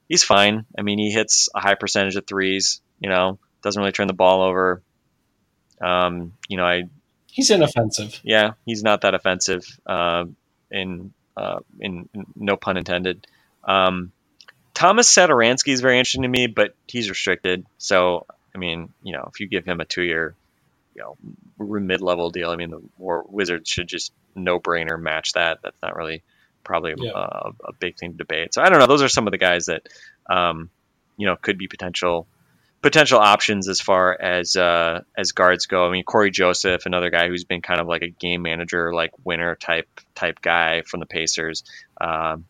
He's 0.09 0.23
fine. 0.23 0.67
I 0.79 0.83
mean, 0.83 0.99
he 0.99 1.11
hits 1.11 1.49
a 1.55 1.61
high 1.61 1.75
percentage 1.75 2.17
of 2.17 2.27
threes. 2.27 2.81
You 3.01 3.09
know, 3.09 3.39
doesn't 3.63 3.81
really 3.81 3.93
turn 3.93 4.07
the 4.07 4.13
ball 4.15 4.43
over. 4.43 4.83
Um, 5.81 6.33
you 6.49 6.57
know, 6.57 6.65
I 6.65 6.85
He's 7.31 7.51
inoffensive. 7.51 8.21
yeah, 8.23 8.53
he's 8.65 8.83
not 8.83 9.01
that 9.01 9.15
offensive. 9.15 9.65
Uh, 9.85 10.27
in, 10.71 11.13
uh, 11.37 11.61
in 11.81 12.09
in 12.15 12.27
no 12.37 12.57
pun 12.57 12.77
intended. 12.77 13.27
Um, 13.65 14.13
Tomas 14.75 15.13
Satoransky 15.13 15.73
is 15.73 15.81
very 15.81 15.99
interesting 15.99 16.23
to 16.23 16.29
me, 16.29 16.47
but 16.49 16.75
he's 16.87 17.09
restricted. 17.09 17.65
So 17.79 18.27
I 18.55 18.59
mean, 18.59 18.93
you 19.03 19.13
know, 19.13 19.29
if 19.33 19.41
you 19.41 19.47
give 19.47 19.65
him 19.65 19.81
a 19.81 19.85
two-year, 19.85 20.35
you 20.95 21.03
know, 21.03 21.17
mid-level 21.81 22.31
deal, 22.31 22.51
I 22.51 22.57
mean, 22.57 22.71
the 22.71 22.83
War- 22.99 23.25
Wizards 23.29 23.69
should 23.69 23.89
just 23.89 24.13
no-brainer 24.37 25.01
match 25.01 25.33
that. 25.33 25.59
That's 25.63 25.81
not 25.83 25.97
really 25.97 26.23
probably 26.63 26.95
Yeah. 26.97 27.13
uh, 27.13 27.51
a 27.65 27.73
big 27.73 27.97
thing 27.97 28.13
to 28.13 28.17
debate. 28.19 28.55
So 28.55 28.63
I 28.63 28.69
don't 28.69 28.79
know. 28.79 28.87
Those 28.87 29.03
are 29.03 29.09
some 29.09 29.27
of 29.27 29.33
the 29.33 29.39
guys 29.39 29.67
that, 29.67 29.89
um, 30.31 30.71
you 31.17 31.27
know, 31.27 31.37
could 31.37 31.59
be 31.59 31.67
potential 31.69 32.27
potential 32.81 33.19
options 33.19 33.67
as 33.69 33.81
far 33.81 34.17
as 34.21 34.57
uh, 34.57 35.01
as 35.17 35.33
guards 35.33 35.67
go. 35.67 35.87
I 35.87 35.91
mean, 35.91 36.05
Cory 36.05 36.31
Joseph, 36.31 36.87
another 36.87 37.11
guy 37.11 37.29
who's 37.29 37.45
been 37.45 37.63
kind 37.63 37.81
of 37.81 37.87
like 37.87 38.03
a 38.03 38.09
game 38.09 38.43
manager, 38.43 38.93
like 38.95 39.13
winner 39.25 39.57
type 39.57 39.89
type 40.15 40.41
guy 40.43 40.83
from 40.83 41.01
the 41.01 41.07
Pacers. 41.07 41.65
Um, 42.01 42.45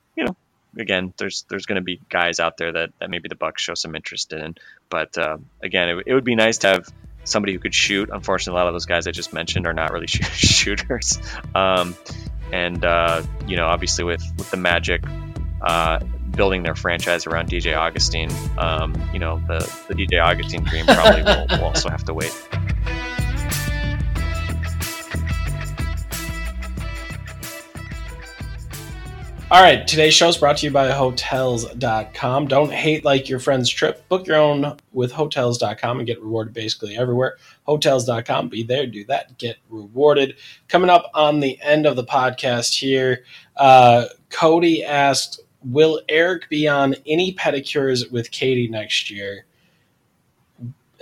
again, 0.79 1.13
there's 1.17 1.45
there's 1.49 1.67
going 1.67 1.77
to 1.77 1.83
be 1.83 2.01
guys 2.09 2.41
out 2.41 2.57
there 2.57 2.73
that, 2.73 2.91
that 3.01 3.11
maybe 3.11 3.29
the 3.29 3.35
Bucks 3.35 3.63
show 3.63 3.75
some 3.75 3.95
interest 3.95 4.33
in. 4.33 4.55
But 4.89 5.17
uh, 5.19 5.39
again, 5.63 5.89
it, 5.91 6.05
it 6.07 6.15
would 6.15 6.25
be 6.25 6.35
nice 6.35 6.59
to 6.59 6.69
have 6.69 6.89
somebody 7.25 7.53
who 7.53 7.59
could 7.59 7.75
shoot. 7.75 8.11
Unfortunately, 8.13 8.59
a 8.59 8.63
lot 8.63 8.69
of 8.69 8.75
those 8.75 8.87
guys 8.87 9.07
I 9.07 9.11
just 9.11 9.33
mentioned 9.33 9.67
are 9.67 9.73
not 9.73 9.93
really 9.93 10.07
shoot- 10.09 10.27
shooters. 10.27 11.19
Um, 11.55 11.97
and 12.53 12.85
uh, 12.85 13.23
you 13.47 13.57
know, 13.57 13.67
obviously 13.67 14.05
with 14.05 14.23
with 14.39 14.51
the 14.51 14.57
Magic. 14.57 15.05
Uh, 15.63 15.99
building 16.35 16.63
their 16.63 16.75
franchise 16.75 17.27
around 17.27 17.49
DJ 17.49 17.77
Augustin. 17.77 18.31
Um, 18.59 18.95
you 19.13 19.19
know, 19.19 19.41
the 19.47 19.59
the 19.89 19.95
DJ 19.95 20.23
Augustin 20.23 20.65
dream 20.65 20.85
probably 20.85 21.23
will, 21.23 21.47
will 21.51 21.65
also 21.67 21.89
have 21.89 22.05
to 22.05 22.13
wait. 22.13 22.33
All 29.55 29.63
right, 29.63 29.87
today's 29.87 30.15
show 30.15 30.27
is 30.27 30.37
brought 30.37 30.57
to 30.57 30.67
you 30.67 30.73
by 30.73 30.91
Hotels.com. 30.91 32.49
Don't 32.49 32.73
hate 32.73 33.05
like 33.05 33.29
your 33.29 33.39
friend's 33.39 33.71
trip. 33.71 34.09
Book 34.09 34.27
your 34.27 34.35
own 34.35 34.77
with 34.91 35.13
Hotels.com 35.13 35.99
and 35.99 36.07
get 36.09 36.21
rewarded 36.21 36.53
basically 36.53 36.97
everywhere. 36.97 37.37
Hotels.com, 37.63 38.49
be 38.49 38.65
there, 38.65 38.85
do 38.85 39.05
that, 39.05 39.39
get 39.39 39.59
rewarded. 39.71 40.35
Coming 40.67 40.91
up 40.91 41.09
on 41.15 41.39
the 41.39 41.57
end 41.63 41.87
of 41.87 41.95
the 41.95 42.03
podcast 42.03 42.77
here, 42.77 43.23
uh, 43.57 44.07
Cody 44.29 44.83
asked, 44.85 45.41
Will 45.63 46.01
Eric 46.09 46.49
be 46.49 46.67
on 46.67 46.97
any 47.07 47.33
pedicures 47.33 48.11
with 48.11 48.33
Katie 48.33 48.67
next 48.67 49.09
year? 49.09 49.45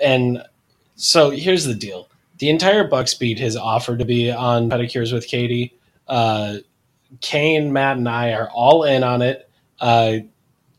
And 0.05 0.43
so 0.95 1.31
here's 1.31 1.65
the 1.65 1.75
deal 1.75 2.07
the 2.37 2.51
entire 2.51 2.87
Bucks 2.87 3.15
beat 3.15 3.39
has 3.39 3.57
offered 3.57 4.01
to 4.01 4.05
be 4.05 4.31
on 4.31 4.69
pedicures 4.69 5.11
with 5.11 5.27
Katie. 5.27 5.75
Uh, 6.07 6.59
Kane, 7.21 7.73
Matt, 7.73 7.97
and 7.99 8.09
I 8.09 8.33
are 8.33 8.49
all 8.51 8.85
in 8.85 9.05
on 9.05 9.23
it. 9.23 9.51
Uh, 9.81 10.19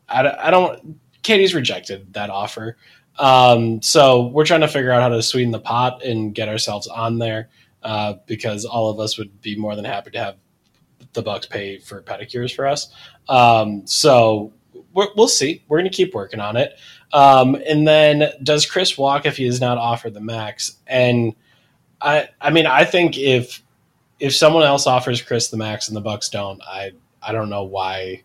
I, 0.10 0.48
I 0.48 0.52
don't. 0.52 1.00
Katie's 1.22 1.54
rejected 1.54 2.14
that 2.14 2.30
offer, 2.30 2.78
um, 3.20 3.82
so 3.82 4.28
we're 4.28 4.46
trying 4.46 4.62
to 4.62 4.68
figure 4.68 4.92
out 4.92 5.02
how 5.02 5.10
to 5.10 5.22
sweeten 5.22 5.52
the 5.52 5.60
pot 5.60 6.04
and 6.04 6.34
get 6.34 6.50
ourselves 6.50 6.88
on 6.88 7.20
there 7.20 7.50
uh, 7.84 8.16
because 8.26 8.66
all 8.66 8.90
of 8.90 9.00
us 9.00 9.18
would 9.18 9.42
be 9.42 9.56
more 9.56 9.76
than 9.76 9.86
happy 9.86 10.12
to 10.12 10.20
have 10.20 10.36
the 11.14 11.22
Bucks 11.22 11.46
pay 11.46 11.78
for 11.78 12.02
pedicures 12.02 12.54
for 12.56 12.66
us. 12.66 12.92
Um, 13.30 13.86
so 13.86 14.52
we're, 14.94 15.08
we'll 15.16 15.28
see. 15.28 15.64
We're 15.68 15.80
going 15.80 15.92
to 15.92 15.96
keep 15.96 16.14
working 16.14 16.40
on 16.40 16.58
it. 16.58 16.74
Um, 17.12 17.56
and 17.68 17.88
then, 17.88 18.32
does 18.42 18.66
Khris 18.66 18.98
walk 18.98 19.26
if 19.26 19.38
he 19.38 19.46
is 19.46 19.62
not 19.62 19.78
offered 19.78 20.16
the 20.16 20.22
max? 20.22 20.78
And 20.88 21.36
I, 22.02 22.30
I 22.42 22.50
mean, 22.50 22.66
I 22.66 22.86
think 22.86 23.18
if 23.18 23.62
if 24.20 24.36
someone 24.36 24.64
else 24.64 24.88
offers 24.88 25.22
Khris 25.22 25.50
the 25.50 25.58
max 25.58 25.88
and 25.88 25.98
the 25.98 26.02
Bucks 26.02 26.30
don't, 26.30 26.62
I 26.64 26.92
I 27.22 27.32
don't 27.32 27.50
know 27.50 27.64
why. 27.64 28.24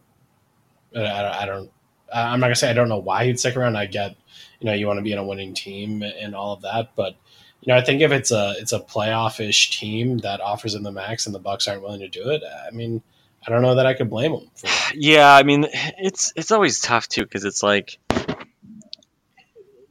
I, 0.95 1.01
I, 1.01 1.43
I 1.43 1.47
don't. 1.47 1.71
I'm 2.13 2.41
not 2.41 2.47
gonna 2.47 2.57
say 2.57 2.71
I 2.71 2.75
don't 2.75 2.89
know 2.89 2.99
why 2.99 3.25
he'd 3.25 3.39
stick 3.39 3.57
around. 3.57 3.77
I 3.77 3.87
get, 3.87 4.17
you 4.61 4.67
know, 4.67 4.73
you 4.73 4.87
want 4.87 4.99
to 4.99 5.03
be 5.03 5.13
in 5.13 5.19
a 5.19 5.25
winning 5.25 5.55
team 5.55 6.03
and 6.03 6.35
all 6.35 6.55
of 6.55 6.63
that, 6.63 6.91
but 6.97 7.17
you 7.61 7.73
know, 7.73 7.79
I 7.79 7.83
think 7.83 8.01
if 8.01 8.13
it's 8.13 8.31
a 8.31 8.55
it's 8.59 8.73
a 8.73 8.81
playoff 8.81 9.47
ish 9.47 9.79
team 9.79 10.19
that 10.19 10.41
offers 10.41 10.75
him 10.75 10.85
the 10.85 10.93
max 10.93 11.27
and 11.27 11.35
the 11.35 11.41
Bucks 11.41 11.67
aren't 11.69 11.83
willing 11.83 12.01
to 12.01 12.09
do 12.09 12.31
it, 12.31 12.43
I 12.45 12.71
mean, 12.71 13.03
I 13.47 13.51
don't 13.51 13.63
know 13.63 13.75
that 13.77 13.87
I 13.87 13.95
could 13.95 14.11
blame 14.11 14.33
that. 14.33 14.93
Yeah, 14.95 15.31
I 15.35 15.43
mean, 15.43 15.67
it's 15.99 16.33
it's 16.35 16.51
always 16.51 16.81
tough 16.81 17.09
too 17.09 17.23
because 17.23 17.45
it's 17.45 17.63
like, 17.63 17.99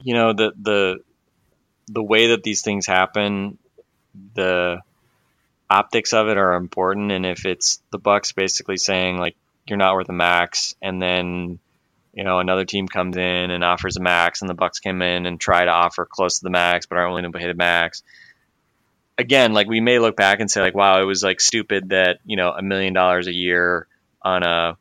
you 0.02 0.16
know, 0.16 0.34
the 0.34 0.54
the 0.60 0.98
the 1.88 2.04
way 2.04 2.28
that 2.28 2.42
these 2.42 2.62
things 2.62 2.88
happen, 2.88 3.60
the 4.34 4.80
optics 5.70 6.14
of 6.14 6.28
it 6.28 6.38
are 6.38 6.56
important, 6.56 7.12
and 7.12 7.26
if 7.26 7.46
it's 7.46 7.82
the 7.92 7.98
Bucks 7.98 8.32
basically 8.32 8.78
saying 8.78 9.18
like 9.18 9.36
you're 9.68 9.78
not 9.78 9.96
worth 9.96 10.10
a 10.10 10.14
max, 10.14 10.76
and 10.82 11.02
then 11.02 11.60
you 12.14 12.24
know 12.24 12.40
another 12.40 12.66
team 12.66 12.88
comes 12.88 13.18
in 13.18 13.52
and 13.52 13.64
offers 13.64 13.98
a 13.98 14.02
max, 14.02 14.42
and 14.42 14.50
the 14.50 14.56
Bucks 14.56 14.80
come 14.80 15.02
in 15.02 15.26
and 15.26 15.40
try 15.40 15.66
to 15.66 15.72
offer 15.72 16.06
close 16.10 16.40
to 16.40 16.44
the 16.44 16.50
max, 16.50 16.86
but 16.86 16.98
aren't 16.98 17.12
willing 17.12 17.32
to 17.32 17.38
pay 17.38 17.48
the 17.48 17.54
max. 17.54 18.04
Again, 19.18 19.54
like 19.54 19.68
we 19.68 19.82
may 19.82 20.00
look 20.00 20.16
back 20.16 20.40
and 20.40 20.50
say 20.50 20.62
like, 20.62 20.76
wow, 20.76 21.02
it 21.02 21.06
was 21.06 21.24
like 21.24 21.42
stupid 21.42 21.90
that 21.90 22.20
you 22.26 22.38
know 22.38 22.52
a 22.52 22.62
million 22.62 22.94
dollars 22.94 23.28
a 23.28 23.34
year 23.34 23.88
on 24.22 24.44
a 24.44 24.78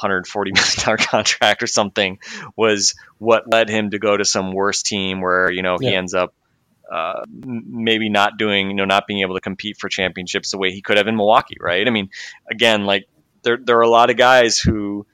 140 0.00 0.52
million 0.52 0.84
dollar 0.84 0.96
contract 0.98 1.62
or 1.62 1.66
something 1.66 2.18
was 2.56 2.94
what 3.18 3.50
led 3.50 3.68
him 3.68 3.90
to 3.90 3.98
go 3.98 4.16
to 4.16 4.24
some 4.24 4.52
worse 4.52 4.82
team 4.82 5.20
where 5.20 5.50
you 5.50 5.62
know 5.62 5.76
he 5.78 5.94
ends 5.94 6.14
up 6.14 6.32
uh, 6.90 7.24
maybe 7.28 8.08
not 8.08 8.38
doing 8.38 8.70
you 8.70 8.76
know 8.76 8.84
not 8.84 9.06
being 9.06 9.20
able 9.20 9.34
to 9.34 9.40
compete 9.40 9.76
for 9.78 9.88
championships 9.88 10.50
the 10.50 10.58
way 10.58 10.70
he 10.70 10.82
could 10.82 10.96
have 10.96 11.06
in 11.08 11.16
Milwaukee, 11.16 11.56
right? 11.60 11.86
I 11.86 11.90
mean, 11.90 12.10
again, 12.50 12.86
like 12.86 13.08
there 13.42 13.58
there 13.62 13.78
are 13.78 13.82
a 13.82 13.88
lot 13.88 14.10
of 14.10 14.16
guys 14.16 14.58
who 14.58 15.06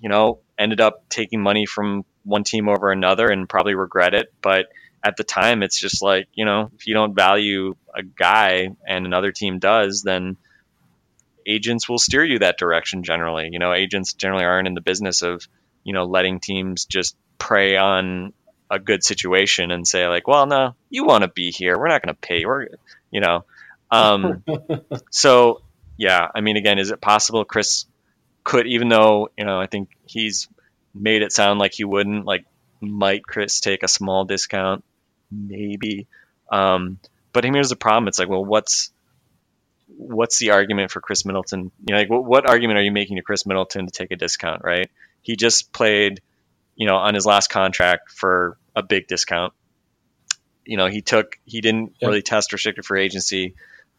you 0.00 0.08
know 0.08 0.40
ended 0.58 0.80
up 0.80 1.08
taking 1.08 1.42
money 1.42 1.66
from 1.66 2.04
one 2.24 2.44
team 2.44 2.68
over 2.68 2.90
another 2.92 3.28
and 3.28 3.48
probably 3.48 3.74
regret 3.74 4.14
it, 4.14 4.32
but 4.42 4.66
at 5.04 5.16
the 5.16 5.24
time 5.24 5.64
it's 5.64 5.80
just 5.80 6.00
like 6.02 6.28
you 6.32 6.44
know 6.44 6.70
if 6.76 6.86
you 6.86 6.94
don't 6.94 7.14
value 7.14 7.74
a 7.94 8.02
guy 8.02 8.68
and 8.86 9.04
another 9.04 9.32
team 9.32 9.58
does 9.58 10.02
then 10.02 10.36
agents 11.46 11.88
will 11.88 11.98
steer 11.98 12.24
you 12.24 12.38
that 12.38 12.58
direction 12.58 13.02
generally. 13.02 13.48
You 13.50 13.58
know, 13.58 13.72
agents 13.72 14.14
generally 14.14 14.44
aren't 14.44 14.68
in 14.68 14.74
the 14.74 14.80
business 14.80 15.22
of, 15.22 15.46
you 15.84 15.92
know, 15.92 16.04
letting 16.04 16.40
teams 16.40 16.84
just 16.84 17.16
prey 17.38 17.76
on 17.76 18.32
a 18.72 18.78
good 18.78 19.04
situation 19.04 19.70
and 19.70 19.86
say 19.86 20.08
like, 20.08 20.26
well, 20.26 20.46
no, 20.46 20.74
you 20.88 21.04
want 21.04 21.22
to 21.22 21.28
be 21.28 21.52
here. 21.52 21.78
We're 21.78 21.88
not 21.88 22.02
going 22.02 22.14
to 22.14 22.20
pay. 22.20 22.46
We're, 22.46 22.68
you 23.10 23.20
know, 23.20 23.44
um, 23.90 24.42
so 25.10 25.60
yeah, 25.98 26.26
I 26.34 26.40
mean, 26.40 26.56
again, 26.56 26.78
is 26.78 26.90
it 26.90 27.00
possible 27.00 27.44
Khris 27.44 27.84
could, 28.44 28.66
even 28.66 28.88
though, 28.88 29.28
you 29.36 29.44
know, 29.44 29.60
I 29.60 29.66
think 29.66 29.90
he's 30.06 30.48
made 30.94 31.20
it 31.20 31.32
sound 31.32 31.60
like 31.60 31.74
he 31.74 31.84
wouldn't 31.84 32.24
like, 32.24 32.46
might 32.80 33.24
Khris 33.24 33.60
take 33.60 33.82
a 33.82 33.88
small 33.88 34.24
discount? 34.24 34.84
Maybe. 35.30 36.06
Um, 36.50 36.98
but 37.34 37.44
here's 37.44 37.68
the 37.68 37.76
problem. 37.76 38.08
It's 38.08 38.18
like, 38.18 38.30
well, 38.30 38.44
what's, 38.44 38.90
what's 39.86 40.38
the 40.38 40.52
argument 40.52 40.90
for 40.90 41.02
Khris 41.02 41.26
Middleton? 41.26 41.70
You 41.86 41.94
know, 41.94 41.98
like 41.98 42.10
what, 42.10 42.24
what 42.24 42.48
argument 42.48 42.78
are 42.78 42.82
you 42.82 42.90
making 42.90 43.16
to 43.16 43.22
Khris 43.22 43.44
Middleton 43.44 43.84
to 43.84 43.92
take 43.92 44.12
a 44.12 44.16
discount, 44.16 44.62
right? 44.64 44.90
He 45.20 45.36
just 45.36 45.72
played, 45.72 46.22
you 46.74 46.86
know, 46.86 46.96
on 46.96 47.14
his 47.14 47.26
last 47.26 47.50
contract 47.50 48.10
for 48.10 48.56
a 48.74 48.82
big 48.82 49.06
discount. 49.06 49.52
You 50.64 50.76
know, 50.76 50.86
he 50.86 51.00
took 51.00 51.38
he 51.44 51.60
didn't 51.60 51.96
really 52.00 52.22
test 52.22 52.52
restricted 52.52 52.84
free 52.84 53.04
agency. 53.04 53.54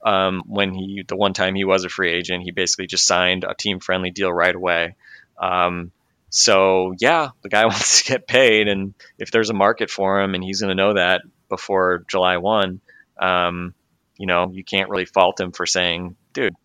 Um, 0.06 0.44
when 0.48 0.74
he 0.74 1.04
the 1.08 1.16
one 1.16 1.34
time 1.34 1.56
he 1.56 1.64
was 1.64 1.86
a 1.86 1.90
free 1.90 2.14
agent, 2.14 2.44
he 2.44 2.52
basically 2.52 2.88
just 2.88 3.06
signed 3.06 3.44
a 3.44 3.54
team 3.54 3.80
friendly 3.80 4.12
deal 4.12 4.32
right 4.32 4.56
away. 4.56 4.96
Um, 5.38 5.92
so 6.30 6.94
yeah, 7.00 7.30
the 7.42 7.50
guy 7.50 7.66
wants 7.68 8.04
to 8.04 8.12
get 8.12 8.28
paid, 8.28 8.68
and 8.68 8.94
if 9.18 9.32
there's 9.32 9.50
a 9.50 9.54
market 9.54 9.90
for 9.90 10.22
him, 10.22 10.36
and 10.36 10.44
he's 10.44 10.62
going 10.62 10.76
to 10.76 10.82
know 10.82 10.94
that 10.94 11.22
before 11.50 12.04
July 12.08 12.38
one, 12.38 12.82
um, 13.20 13.74
you 14.18 14.26
know, 14.26 14.52
you 14.52 14.64
can't 14.64 14.90
really 14.90 15.06
fault 15.06 15.40
him 15.40 15.52
for 15.52 15.66
saying, 15.66 16.16
dude, 16.34 16.56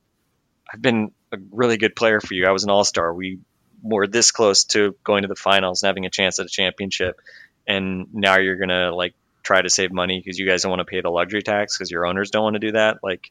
I've 0.72 0.82
been 0.82 1.12
a 1.32 1.38
really 1.50 1.76
good 1.76 1.96
player 1.96 2.20
for 2.20 2.34
you. 2.34 2.46
I 2.46 2.52
was 2.52 2.64
an 2.64 2.70
all 2.70 2.84
star. 2.84 3.12
We 3.12 3.40
were 3.82 4.06
this 4.06 4.30
close 4.30 4.64
to 4.64 4.96
going 5.04 5.22
to 5.22 5.28
the 5.28 5.36
finals 5.36 5.82
and 5.82 5.88
having 5.88 6.06
a 6.06 6.10
chance 6.10 6.38
at 6.38 6.46
a 6.46 6.50
championship. 6.50 7.20
And 7.68 8.08
now 8.12 8.38
you're 8.38 8.56
going 8.56 8.70
to 8.70 8.92
like 8.94 9.14
try 9.44 9.62
to 9.62 9.68
save 9.70 9.92
money 9.92 10.18
because 10.18 10.38
you 10.38 10.46
guys 10.46 10.62
don't 10.62 10.70
want 10.70 10.80
to 10.80 10.84
pay 10.86 11.00
the 11.00 11.10
luxury 11.10 11.42
tax 11.42 11.76
because 11.78 11.90
your 11.90 12.04
owners 12.06 12.30
don't 12.30 12.42
want 12.42 12.54
to 12.54 12.60
do 12.60 12.72
that. 12.72 12.96
Like, 13.02 13.30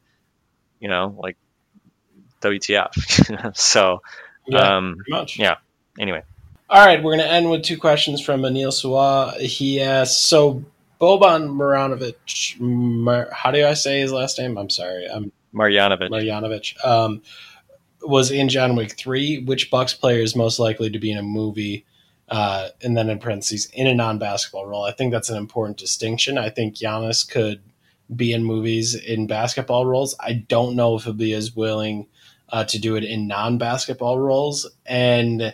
you 0.80 0.88
know, 0.88 1.14
like 1.18 1.36
WTF. 2.42 3.56
so, 3.58 4.02
Yeah, 4.48 4.78
um, 4.78 4.98
much. 5.10 5.40
yeah. 5.40 5.56
Anyway, 6.00 6.22
All 6.70 6.86
right, 6.86 7.02
we're 7.02 7.16
going 7.16 7.26
to 7.28 7.32
end 7.32 7.50
with 7.50 7.64
two 7.64 7.78
questions 7.78 8.22
from 8.22 8.42
Anil 8.44 8.68
Suwa. 8.70 9.36
He 9.40 9.82
asks, 9.82 10.16
so 10.18 10.64
Boban 11.02 11.50
Marjanovic, 11.50 12.60
Mar- 12.60 13.30
how 13.32 13.50
do 13.52 13.66
I 13.66 13.74
say 13.74 14.00
his 14.02 14.12
last 14.14 14.38
name? 14.38 14.58
I'm 14.58 14.70
sorry. 14.70 15.08
I'm 15.12 15.32
Marjanovic. 15.54 16.10
Marjanovic. 16.10 16.86
Um, 16.86 17.24
was 18.04 18.30
in 18.30 18.50
John 18.50 18.76
Wick 18.76 18.92
3. 18.96 19.44
Which 19.46 19.72
Bucks 19.72 19.96
player 19.96 20.20
is 20.22 20.36
most 20.36 20.60
likely 20.60 20.92
to 20.92 21.00
be 21.00 21.12
in 21.12 21.18
a 21.18 21.24
movie? 21.24 21.84
Uh, 22.30 22.70
and 22.82 22.98
then 22.98 23.10
in 23.10 23.20
parentheses, 23.20 23.68
in 23.68 23.88
a 23.88 23.96
non 23.96 24.20
basketball 24.20 24.66
role. 24.66 24.84
I 24.84 24.92
think 24.92 25.14
that's 25.14 25.30
an 25.30 25.38
important 25.38 25.78
distinction. 25.78 26.38
I 26.38 26.50
think 26.50 26.76
Giannis 26.76 27.30
could 27.30 27.62
be 28.14 28.34
in 28.34 28.44
movies 28.44 28.96
in 28.96 29.28
basketball 29.28 29.86
roles. 29.86 30.16
I 30.20 30.34
don't 30.34 30.76
know 30.76 30.96
if 30.96 31.04
he'll 31.04 31.14
be 31.14 31.34
as 31.34 31.56
willing 31.56 32.08
uh, 32.50 32.66
to 32.66 32.80
do 32.80 32.96
it 32.96 33.04
in 33.04 33.28
non 33.28 33.58
basketball 33.58 34.20
roles. 34.20 34.70
And 34.86 35.54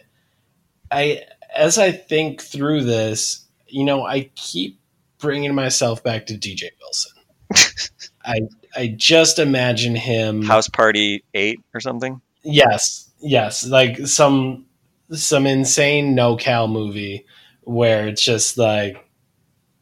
I, 0.91 1.21
as 1.55 1.77
I 1.77 1.91
think 1.91 2.41
through 2.41 2.83
this, 2.83 3.45
you 3.67 3.83
know, 3.83 4.05
I 4.05 4.31
keep 4.35 4.79
bringing 5.19 5.53
myself 5.55 6.03
back 6.03 6.25
to 6.27 6.33
DJ 6.33 6.69
Wilson. 6.81 7.89
I 8.25 8.39
I 8.75 8.87
just 8.87 9.39
imagine 9.39 9.95
him. 9.95 10.43
House 10.43 10.67
Party 10.67 11.23
8 11.33 11.59
or 11.73 11.79
something. 11.79 12.21
Yes, 12.43 13.11
yes, 13.19 13.65
like 13.65 14.05
some 14.07 14.65
some 15.11 15.45
insane 15.47 16.15
no 16.15 16.35
cal 16.35 16.67
movie 16.67 17.25
where 17.61 18.07
it's 18.07 18.23
just 18.23 18.57
like 18.57 18.97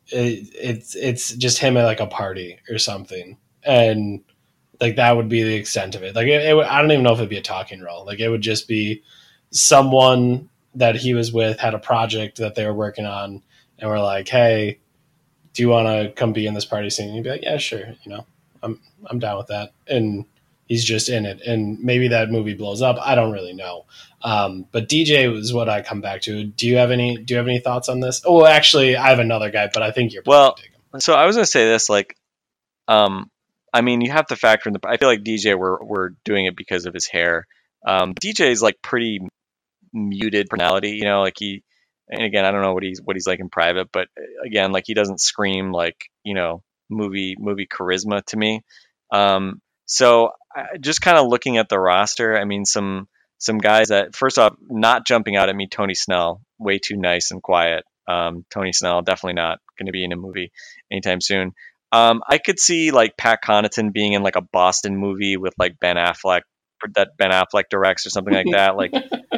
it, 0.07 0.49
it's 0.53 0.95
it's 0.95 1.33
just 1.35 1.59
him 1.59 1.77
at 1.77 1.85
like 1.85 1.99
a 1.99 2.07
party 2.07 2.59
or 2.69 2.77
something, 2.77 3.37
and 3.63 4.23
like 4.79 4.95
that 4.97 5.15
would 5.15 5.29
be 5.29 5.43
the 5.43 5.55
extent 5.55 5.95
of 5.95 6.03
it. 6.03 6.15
Like 6.15 6.27
it, 6.27 6.41
it 6.43 6.55
I 6.55 6.81
don't 6.81 6.91
even 6.91 7.03
know 7.03 7.13
if 7.13 7.19
it'd 7.19 7.29
be 7.29 7.37
a 7.37 7.41
talking 7.41 7.81
role. 7.81 8.05
Like 8.05 8.19
it 8.19 8.29
would 8.29 8.41
just 8.41 8.67
be 8.67 9.03
someone 9.51 10.49
that 10.75 10.95
he 10.95 11.13
was 11.13 11.33
with 11.33 11.59
had 11.59 11.73
a 11.73 11.79
project 11.79 12.37
that 12.37 12.55
they 12.55 12.65
were 12.65 12.73
working 12.73 13.05
on, 13.05 13.43
and 13.79 13.89
we're 13.89 13.99
like, 13.99 14.27
hey. 14.27 14.79
Do 15.53 15.63
you 15.63 15.69
want 15.69 15.87
to 15.87 16.13
come 16.13 16.31
be 16.33 16.47
in 16.47 16.53
this 16.53 16.65
party 16.65 16.89
scene? 16.89 17.07
And 17.07 17.15
he'd 17.15 17.23
be 17.23 17.29
like, 17.29 17.43
"Yeah, 17.43 17.57
sure." 17.57 17.95
You 18.03 18.11
know, 18.11 18.25
I'm 18.63 18.79
I'm 19.07 19.19
down 19.19 19.37
with 19.37 19.47
that. 19.47 19.73
And 19.87 20.25
he's 20.71 20.85
just 20.85 21.09
in 21.09 21.25
it, 21.25 21.41
and 21.41 21.81
maybe 21.81 22.07
that 22.07 22.31
movie 22.31 22.53
blows 22.53 22.81
up. 22.81 22.95
I 23.01 23.13
don't 23.13 23.33
really 23.33 23.51
know. 23.51 23.87
Um, 24.21 24.65
but 24.71 24.87
DJ 24.87 25.29
was 25.29 25.51
what 25.51 25.67
I 25.67 25.81
come 25.81 25.99
back 25.99 26.21
to. 26.21 26.45
Do 26.45 26.65
you 26.65 26.77
have 26.77 26.91
any? 26.91 27.17
Do 27.17 27.33
you 27.33 27.37
have 27.39 27.47
any 27.47 27.59
thoughts 27.59 27.89
on 27.89 27.99
this? 27.99 28.21
Oh, 28.25 28.45
actually, 28.45 28.95
I 28.95 29.09
have 29.09 29.19
another 29.19 29.51
guy, 29.51 29.69
but 29.73 29.83
I 29.83 29.91
think 29.91 30.13
you're 30.13 30.23
Well. 30.25 30.55
So 30.99 31.13
I 31.13 31.25
was 31.25 31.35
gonna 31.35 31.45
say 31.45 31.65
this, 31.67 31.89
like, 31.89 32.15
um, 32.87 33.29
I 33.73 33.81
mean, 33.81 33.99
you 33.99 34.11
have 34.11 34.27
to 34.27 34.37
factor 34.37 34.69
in 34.69 34.73
the. 34.73 34.79
I 34.87 34.95
feel 34.95 35.09
like 35.09 35.23
DJ, 35.23 35.59
we're 35.59 35.83
we're 35.83 36.09
doing 36.23 36.45
it 36.45 36.55
because 36.55 36.85
of 36.85 36.93
his 36.93 37.05
hair. 37.05 37.47
Um, 37.85 38.13
DJ 38.13 38.51
is 38.51 38.61
like 38.61 38.81
pretty 38.81 39.19
muted 39.91 40.49
personality, 40.49 40.91
you 40.91 41.03
know, 41.03 41.19
like 41.19 41.35
he. 41.37 41.63
And 42.07 42.23
again, 42.23 42.45
I 42.45 42.51
don't 42.51 42.61
know 42.61 42.73
what 42.73 42.83
he's 42.83 43.01
what 43.03 43.17
he's 43.17 43.27
like 43.27 43.41
in 43.41 43.49
private, 43.49 43.89
but 43.91 44.07
uh, 44.17 44.45
again, 44.45 44.71
like 44.71 44.85
he 44.87 44.93
doesn't 44.93 45.19
scream 45.19 45.73
like 45.73 45.97
you 46.23 46.33
know 46.33 46.63
movie 46.89 47.35
movie 47.37 47.67
charisma 47.67 48.23
to 48.27 48.37
me. 48.37 48.61
Um, 49.11 49.61
so 49.91 50.31
just 50.79 51.01
kind 51.01 51.17
of 51.17 51.27
looking 51.27 51.57
at 51.57 51.67
the 51.67 51.77
roster, 51.77 52.37
I 52.37 52.45
mean, 52.45 52.63
some 52.65 53.09
some 53.39 53.57
guys 53.57 53.89
that 53.89 54.15
first 54.15 54.37
off, 54.39 54.55
not 54.69 55.05
jumping 55.05 55.35
out 55.35 55.49
at 55.49 55.55
me, 55.55 55.67
Tony 55.67 55.95
Snell, 55.95 56.41
way 56.57 56.79
too 56.79 56.95
nice 56.95 57.31
and 57.31 57.41
quiet. 57.43 57.83
Um, 58.07 58.45
Tony 58.49 58.71
Snell 58.71 59.01
definitely 59.01 59.33
not 59.33 59.59
going 59.77 59.87
to 59.87 59.91
be 59.91 60.05
in 60.05 60.13
a 60.13 60.15
movie 60.15 60.51
anytime 60.89 61.19
soon. 61.19 61.51
Um, 61.91 62.21
I 62.25 62.37
could 62.37 62.57
see 62.59 62.91
like 62.91 63.17
Pat 63.17 63.39
Connaughton 63.43 63.91
being 63.91 64.13
in 64.13 64.23
like 64.23 64.37
a 64.37 64.41
Boston 64.41 64.95
movie 64.95 65.35
with 65.35 65.53
like 65.59 65.77
Ben 65.79 65.97
Affleck 65.97 66.41
that 66.95 67.17
Ben 67.17 67.31
Affleck 67.31 67.65
directs 67.69 68.05
or 68.05 68.11
something 68.11 68.33
like 68.33 68.47
that, 68.51 68.77
like 68.77 68.93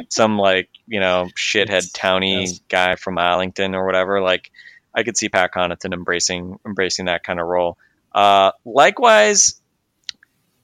some 0.08 0.38
like 0.38 0.68
you 0.86 1.00
know 1.00 1.26
shithead 1.36 1.84
towny 1.92 2.42
Yes. 2.42 2.60
guy 2.68 2.94
from 2.94 3.18
Arlington 3.18 3.74
or 3.74 3.84
whatever. 3.84 4.20
Like 4.20 4.50
I 4.94 5.02
could 5.02 5.16
see 5.16 5.28
Pat 5.28 5.50
Connaughton 5.52 5.92
embracing 5.92 6.58
embracing 6.64 7.06
that 7.06 7.24
kind 7.24 7.40
of 7.40 7.46
role. 7.46 7.76
Uh, 8.14 8.52
likewise, 8.64 9.60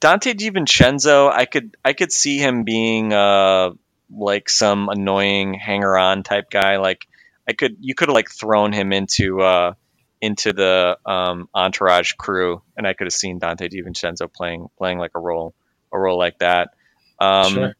Donte 0.01 0.35
DiVincenzo, 0.35 1.31
I 1.31 1.45
could 1.45 1.77
I 1.85 1.93
could 1.93 2.13
see 2.13 2.39
him 2.39 2.65
being 2.65 3.13
uh 3.13 3.71
like 4.11 4.49
some 4.49 4.89
annoying 4.89 5.55
hanger 5.55 5.97
on 5.97 6.23
type 6.23 6.51
guy. 6.51 6.79
Like 6.79 7.07
I 7.49 7.53
could 7.53 7.77
you 7.81 7.95
could 7.95 8.09
have 8.09 8.15
like 8.15 8.31
thrown 8.31 8.73
him 8.73 8.93
into 8.93 9.41
uh 9.41 9.75
into 10.21 10.53
the 10.53 10.99
um, 11.07 11.49
entourage 11.55 12.13
crew, 12.13 12.63
and 12.77 12.87
I 12.87 12.93
could 12.93 13.07
have 13.07 13.15
seen 13.15 13.41
Donte 13.41 13.71
DiVincenzo 13.71 14.33
playing 14.33 14.69
playing 14.77 14.99
like 14.99 15.13
a 15.15 15.19
role 15.21 15.55
a 15.93 15.99
role 15.99 16.19
like 16.19 16.39
that. 16.39 16.75
Um, 17.19 17.53
Sure. 17.53 17.75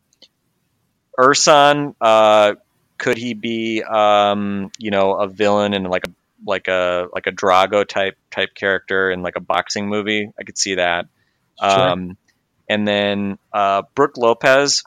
Ersan, 1.19 1.95
uh, 2.01 2.55
could 2.97 3.19
he 3.19 3.35
be, 3.35 3.83
um, 3.83 4.71
you 4.79 4.91
know, 4.91 5.15
a 5.15 5.29
villain 5.29 5.75
and 5.75 5.89
like 5.89 6.07
a 6.07 6.11
like 6.47 6.69
a 6.69 7.09
like 7.13 7.27
a 7.27 7.33
Drago 7.33 7.87
type 7.87 8.17
type 8.31 8.55
character 8.55 9.11
in 9.11 9.23
like 9.23 9.37
a 9.37 9.41
boxing 9.41 9.89
movie? 9.89 10.31
I 10.39 10.45
could 10.45 10.57
see 10.57 10.77
that. 10.77 11.07
Sure. 11.61 11.71
Um, 11.71 12.17
and 12.69 12.87
then 12.87 13.39
uh, 13.53 13.83
Brook 13.95 14.17
Lopez, 14.17 14.85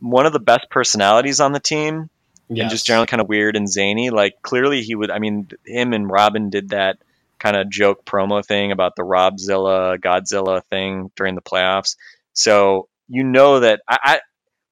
one 0.00 0.26
of 0.26 0.32
the 0.32 0.40
best 0.40 0.70
personalities 0.70 1.40
on 1.40 1.52
the 1.52 1.60
team, 1.60 2.10
and 2.48 2.70
just 2.70 2.86
generally 2.86 3.06
kind 3.06 3.20
of 3.20 3.28
weird 3.28 3.56
and 3.56 3.70
zany. 3.70 4.10
Like 4.10 4.40
clearly 4.42 4.82
he 4.82 4.94
would. 4.94 5.10
I 5.10 5.18
mean, 5.18 5.48
him 5.66 5.92
and 5.92 6.10
Robin 6.10 6.50
did 6.50 6.70
that 6.70 6.98
kind 7.38 7.56
of 7.56 7.70
joke 7.70 8.04
promo 8.04 8.44
thing 8.44 8.72
about 8.72 8.96
the 8.96 9.02
Robzilla 9.02 9.98
Godzilla 9.98 10.62
thing 10.70 11.10
during 11.16 11.34
the 11.34 11.42
playoffs. 11.42 11.96
So 12.32 12.88
you 13.08 13.24
know 13.24 13.60
that 13.60 13.82
I, 13.88 13.98
I 14.02 14.20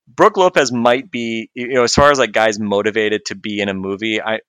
Brook 0.09 0.37
Lopez 0.37 0.73
might 0.73 1.11
be, 1.11 1.51
you 1.55 1.75
know, 1.75 1.83
as 1.83 1.95
far 1.95 2.11
as 2.11 2.19
like 2.19 2.33
guys 2.33 2.59
motivated 2.59 3.27
to 3.27 3.35
be 3.35 3.61
in 3.61 3.69
a 3.69 3.75
movie. 3.75 4.23
I 4.23 4.41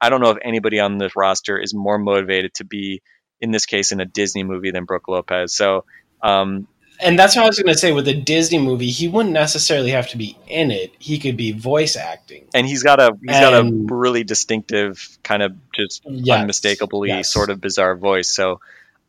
I 0.00 0.08
don't 0.10 0.20
know 0.20 0.30
if 0.30 0.38
anybody 0.42 0.80
on 0.80 0.98
this 0.98 1.14
roster 1.14 1.58
is 1.58 1.74
more 1.74 1.98
motivated 1.98 2.54
to 2.54 2.64
be 2.64 3.02
in 3.40 3.50
this 3.50 3.66
case 3.66 3.92
in 3.92 4.00
a 4.00 4.04
Disney 4.04 4.42
movie 4.42 4.70
than 4.70 4.84
Brook 4.84 5.08
Lopez. 5.08 5.54
So 5.54 5.84
um, 6.22 6.66
and 7.00 7.18
that's 7.18 7.34
what 7.34 7.44
I 7.44 7.48
was 7.48 7.58
going 7.58 7.72
to 7.72 7.78
say 7.78 7.90
with 7.92 8.06
a 8.06 8.14
Disney 8.14 8.58
movie. 8.58 8.90
He 8.90 9.08
wouldn't 9.08 9.32
necessarily 9.34 9.90
have 9.90 10.08
to 10.10 10.16
be 10.16 10.38
in 10.46 10.70
it. 10.70 10.92
He 11.00 11.18
could 11.18 11.36
be 11.36 11.50
voice 11.50 11.96
acting. 11.96 12.46
and 12.54 12.64
he's 12.66 12.84
got 12.84 13.00
a 13.00 13.16
he's 13.26 13.40
got 13.40 13.54
a 13.54 13.68
really 13.92 14.22
distinctive 14.22 15.18
kind 15.24 15.42
of 15.42 15.56
just 15.74 16.02
Yes, 16.06 16.40
unmistakably 16.40 17.08
yes. 17.08 17.32
sort 17.32 17.50
of 17.50 17.60
bizarre 17.60 17.96
voice. 17.96 18.28
So 18.28 18.60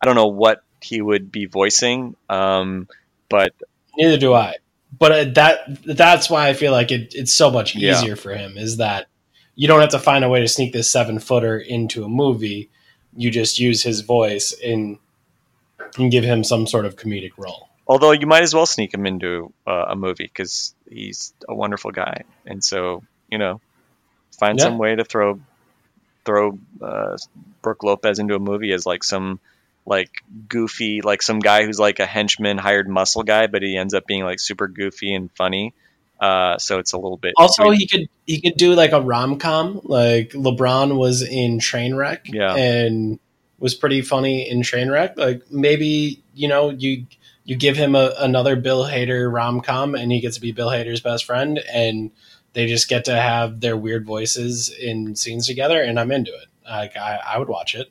I 0.02 0.06
don't 0.08 0.16
know 0.16 0.28
what 0.28 0.64
he 0.82 1.02
would 1.02 1.32
be 1.32 1.46
voicing, 1.46 2.16
um, 2.30 2.88
but 3.30 3.54
Neither 3.96 4.18
do 4.18 4.34
I. 4.34 4.56
But 4.98 5.12
uh, 5.12 5.24
that 5.36 5.86
that's 5.86 6.30
why 6.32 6.50
I 6.50 6.54
feel 6.54 6.72
like 6.72 6.92
it, 6.92 7.14
it's 7.16 7.32
so 7.34 7.52
much 7.52 7.76
Yeah. 7.76 7.92
easier 8.00 8.16
for 8.16 8.34
him 8.36 8.58
is 8.58 8.78
that 8.78 9.08
you 9.56 9.68
don't 9.68 9.82
have 9.82 9.90
to 9.90 10.00
find 10.00 10.24
a 10.26 10.30
way 10.30 10.40
to 10.40 10.48
sneak 10.48 10.74
this 10.74 10.90
seven 10.90 11.20
footer 11.20 11.60
into 11.60 12.04
a 12.04 12.10
movie. 12.10 12.72
You 13.16 13.30
just 13.30 13.60
use 13.60 13.84
his 13.84 14.02
voice 14.02 14.52
and, 14.64 14.98
and 15.98 16.12
give 16.12 16.24
him 16.24 16.44
some 16.44 16.68
sort 16.68 16.86
of 16.86 16.96
comedic 16.96 17.32
role. 17.38 17.70
although 17.88 18.12
you 18.12 18.26
might 18.28 18.44
as 18.44 18.54
well 18.56 18.66
sneak 18.66 18.94
him 18.94 19.06
into 19.06 19.52
uh, 19.68 19.86
a 19.90 19.96
movie 19.96 20.24
because 20.24 20.74
he's 20.90 21.34
a 21.50 21.54
wonderful 21.56 21.92
guy, 21.92 22.24
and 22.46 22.64
so 22.64 23.04
you 23.30 23.38
know, 23.38 23.60
find 24.40 24.58
Yeah. 24.60 24.66
some 24.66 24.78
way 24.78 24.96
to 24.96 25.04
throw 25.04 25.40
throw 26.26 26.58
uh, 26.82 27.18
Brook 27.62 27.84
Lopez 27.84 28.20
into 28.20 28.36
a 28.36 28.40
movie 28.40 28.72
as 28.72 28.86
like 28.86 29.04
some 29.04 29.40
like 29.86 30.10
goofy 30.48 31.02
like 31.02 31.22
some 31.22 31.40
guy 31.40 31.66
who's 31.66 31.78
like 31.80 32.00
a 32.00 32.06
henchman 32.06 32.58
hired 32.58 32.88
muscle 32.88 33.24
guy, 33.24 33.48
but 33.48 33.62
he 33.62 33.76
ends 33.76 33.94
up 33.94 34.06
being 34.08 34.24
like 34.24 34.40
super 34.40 34.68
goofy 34.68 35.14
and 35.14 35.30
funny. 35.34 35.74
Uh, 36.20 36.58
so 36.58 36.80
it's 36.80 36.94
a 36.94 36.98
little 36.98 37.18
bit 37.18 37.34
Also, 37.38 37.70
he 37.72 37.86
could 37.86 38.08
he 38.26 38.40
could 38.40 38.56
do 38.56 38.74
like 38.76 38.94
a 38.94 39.02
rom 39.02 39.40
com. 39.40 39.82
Like 39.84 40.30
LeBron 40.30 40.96
was 40.98 41.22
in 41.22 41.60
Trainwreck, 41.60 42.20
Yeah. 42.32 42.56
and 42.56 43.20
was 43.64 43.74
pretty 43.74 44.02
funny 44.02 44.48
in 44.48 44.60
Trainwreck. 44.60 45.16
Like 45.16 45.50
maybe 45.50 46.22
you 46.36 46.50
know 46.50 46.70
you 46.70 47.06
you 47.46 47.56
give 47.56 47.78
him 47.78 47.96
a, 47.96 48.14
another 48.20 48.58
Bill 48.58 48.84
Hader 48.84 49.34
rom 49.34 49.62
com, 49.62 49.96
and 49.96 50.12
he 50.12 50.20
gets 50.20 50.36
to 50.36 50.42
be 50.42 50.52
Bill 50.52 50.68
Hader's 50.68 51.00
best 51.00 51.24
friend, 51.24 51.60
and 51.74 52.12
they 52.52 52.68
just 52.68 52.90
get 52.90 53.06
to 53.06 53.16
have 53.16 53.62
their 53.62 53.78
weird 53.78 54.06
voices 54.06 54.70
in 54.70 55.16
scenes 55.16 55.48
together, 55.48 55.82
and 55.82 55.98
I'm 55.98 56.12
into 56.12 56.32
it. 56.32 56.48
Like 56.66 56.98
I, 56.98 57.22
I 57.26 57.38
would 57.38 57.48
watch 57.48 57.74
it. 57.74 57.90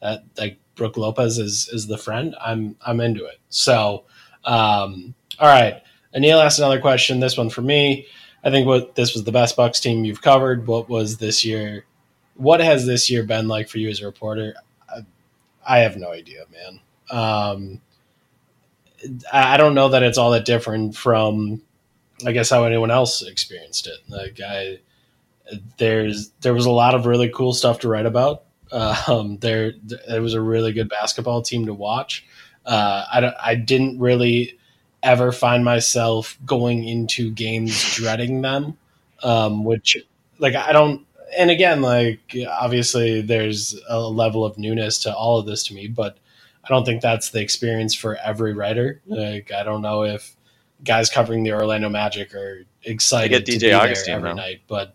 That 0.00 0.24
like 0.38 0.58
Brook 0.74 0.96
Lopez 0.96 1.38
is 1.38 1.68
is 1.68 1.86
the 1.86 1.98
friend. 1.98 2.34
I'm 2.40 2.76
I'm 2.84 3.00
into 3.00 3.26
it. 3.26 3.40
So, 3.50 4.06
um, 4.46 5.14
all 5.38 5.48
right. 5.48 5.82
Anil 6.16 6.42
asked 6.42 6.58
another 6.58 6.80
question. 6.80 7.20
This 7.20 7.36
one 7.36 7.50
for 7.50 7.60
me. 7.60 8.06
I 8.42 8.50
think 8.50 8.66
what 8.66 8.94
this 8.94 9.12
was 9.12 9.24
the 9.24 9.32
best 9.32 9.54
Bucks 9.54 9.80
team 9.80 10.06
you've 10.06 10.22
covered. 10.22 10.66
What 10.66 10.88
was 10.88 11.18
this 11.18 11.44
year? 11.44 11.84
What 12.36 12.60
has 12.60 12.86
this 12.86 13.10
year 13.10 13.22
been 13.22 13.48
like 13.48 13.68
for 13.68 13.76
you 13.76 13.90
as 13.90 14.00
a 14.00 14.06
reporter? 14.06 14.54
I, 15.70 15.78
have 15.78 15.96
no 15.96 16.10
idea, 16.10 16.44
man. 16.52 16.80
Um, 17.10 17.80
I, 19.32 19.56
don't 19.56 19.74
know 19.74 19.88
that 19.90 20.02
it's 20.02 20.18
all 20.18 20.30
that 20.32 20.44
different 20.44 20.96
from, 20.96 21.62
I 22.26 22.32
guess, 22.32 22.50
how 22.50 22.64
anyone 22.64 22.90
else 22.90 23.22
experienced 23.22 23.86
it. 23.86 23.98
Like 24.08 24.40
I, 24.46 24.78
there's 25.78 26.30
there 26.40 26.54
was 26.54 26.66
a 26.66 26.70
lot 26.70 26.94
of 26.94 27.06
really 27.06 27.28
cool 27.28 27.52
stuff 27.52 27.80
to 27.80 27.88
write 27.88 28.06
about. 28.06 28.44
Um, 28.72 29.36
there, 29.38 29.72
it 30.08 30.22
was 30.22 30.34
a 30.34 30.40
really 30.40 30.72
good 30.72 30.88
basketball 30.88 31.42
team 31.42 31.66
to 31.66 31.74
watch. 31.74 32.24
Uh, 32.64 33.04
I, 33.12 33.32
I 33.50 33.54
didn't 33.56 33.98
really 33.98 34.60
ever 35.02 35.32
find 35.32 35.64
myself 35.64 36.38
going 36.44 36.86
into 36.86 37.32
games 37.32 37.96
dreading 37.96 38.42
them, 38.42 38.78
um, 39.24 39.64
which 39.64 39.96
like 40.38 40.54
I 40.54 40.70
don't. 40.72 41.04
And 41.36 41.50
again, 41.50 41.82
like 41.82 42.36
obviously, 42.48 43.20
there's 43.22 43.78
a 43.88 44.00
level 44.00 44.44
of 44.44 44.58
newness 44.58 44.98
to 45.00 45.14
all 45.14 45.38
of 45.38 45.46
this 45.46 45.64
to 45.64 45.74
me, 45.74 45.88
but 45.88 46.18
I 46.64 46.68
don't 46.68 46.84
think 46.84 47.02
that's 47.02 47.30
the 47.30 47.40
experience 47.40 47.94
for 47.94 48.16
every 48.16 48.52
writer. 48.52 49.00
Like 49.06 49.52
I 49.52 49.62
don't 49.62 49.82
know 49.82 50.04
if 50.04 50.36
guys 50.84 51.10
covering 51.10 51.42
the 51.42 51.52
Orlando 51.52 51.88
Magic 51.88 52.34
are 52.34 52.64
excited 52.82 53.30
get 53.30 53.46
to 53.46 53.52
DJ 53.52 53.60
be 53.60 53.66
there 53.68 53.80
Augustin, 53.80 54.14
every 54.14 54.30
though. 54.30 54.34
night, 54.34 54.60
but 54.66 54.94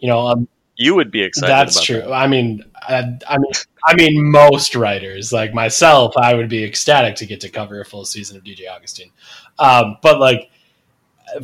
you 0.00 0.08
know, 0.08 0.26
um, 0.26 0.48
you 0.76 0.94
would 0.94 1.10
be 1.10 1.22
excited. 1.22 1.50
that's 1.50 1.82
true. 1.82 2.00
that. 2.00 2.12
I 2.12 2.26
mean, 2.26 2.62
I, 2.74 3.18
I 3.28 3.38
mean, 3.38 3.52
I 3.86 3.94
mean, 3.94 4.30
most 4.30 4.74
writers 4.74 5.32
like 5.32 5.54
myself, 5.54 6.14
I 6.16 6.34
would 6.34 6.48
be 6.48 6.64
ecstatic 6.64 7.16
to 7.16 7.26
get 7.26 7.40
to 7.40 7.48
cover 7.48 7.80
a 7.80 7.84
full 7.84 8.04
season 8.04 8.36
of 8.36 8.44
DJ 8.44 8.68
Augustin. 8.70 9.10
Um, 9.58 9.96
but 10.02 10.20
like 10.20 10.50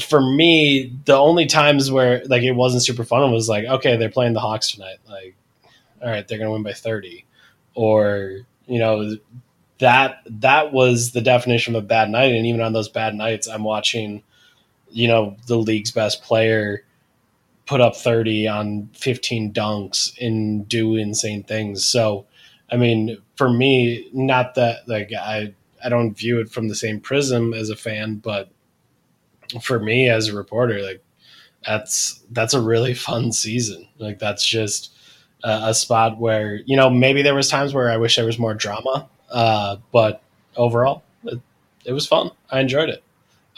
for 0.00 0.20
me, 0.20 0.92
the 1.04 1.16
only 1.16 1.46
times 1.46 1.90
where 1.90 2.22
like 2.26 2.42
it 2.42 2.52
wasn't 2.52 2.84
super 2.84 3.04
fun 3.04 3.32
was 3.32 3.48
like, 3.48 3.64
okay, 3.64 3.96
they're 3.96 4.10
playing 4.10 4.32
the 4.32 4.40
Hawks 4.40 4.70
tonight. 4.70 4.98
Like, 5.08 5.34
all 6.02 6.10
right, 6.10 6.26
they're 6.26 6.38
gonna 6.38 6.52
win 6.52 6.62
by 6.62 6.72
thirty, 6.72 7.26
or 7.74 8.38
you 8.66 8.78
know, 8.78 9.16
that 9.78 10.22
that 10.26 10.72
was 10.72 11.12
the 11.12 11.20
definition 11.20 11.74
of 11.74 11.84
a 11.84 11.86
bad 11.86 12.10
night. 12.10 12.34
And 12.34 12.46
even 12.46 12.60
on 12.60 12.72
those 12.72 12.88
bad 12.88 13.14
nights, 13.14 13.48
I'm 13.48 13.64
watching, 13.64 14.22
you 14.90 15.08
know, 15.08 15.36
the 15.46 15.56
league's 15.56 15.90
best 15.90 16.22
player 16.22 16.84
put 17.66 17.80
up 17.80 17.96
30 17.96 18.48
on 18.48 18.90
15 18.94 19.52
dunks 19.52 20.12
and 20.20 20.68
do 20.68 20.96
insane 20.96 21.44
things. 21.44 21.84
So, 21.84 22.26
I 22.70 22.76
mean, 22.76 23.18
for 23.36 23.50
me, 23.50 24.08
not 24.12 24.54
that 24.56 24.88
like 24.88 25.12
I 25.12 25.54
I 25.84 25.88
don't 25.88 26.16
view 26.16 26.40
it 26.40 26.50
from 26.50 26.68
the 26.68 26.74
same 26.74 27.00
prism 27.00 27.52
as 27.54 27.70
a 27.70 27.76
fan, 27.76 28.16
but 28.16 28.50
for 29.60 29.78
me 29.78 30.08
as 30.08 30.28
a 30.28 30.36
reporter, 30.36 30.80
like 30.80 31.02
that's 31.66 32.20
that's 32.30 32.54
a 32.54 32.60
really 32.60 32.94
fun 33.08 33.32
season. 33.32 33.88
Like 33.98 34.18
that's 34.18 34.44
just 34.44 34.92
a, 35.44 35.68
a 35.68 35.74
spot 35.74 36.18
where 36.18 36.60
you 36.66 36.76
know 36.76 36.90
maybe 36.90 37.22
there 37.22 37.34
was 37.34 37.48
times 37.48 37.74
where 37.74 37.90
I 37.90 37.96
wish 37.96 38.16
there 38.16 38.26
was 38.26 38.38
more 38.38 38.54
drama, 38.54 39.08
uh, 39.30 39.76
but 39.92 40.22
overall, 40.56 41.02
it, 41.24 41.40
it 41.84 41.92
was 41.92 42.06
fun. 42.06 42.30
I 42.50 42.60
enjoyed 42.60 42.88
it. 42.88 43.02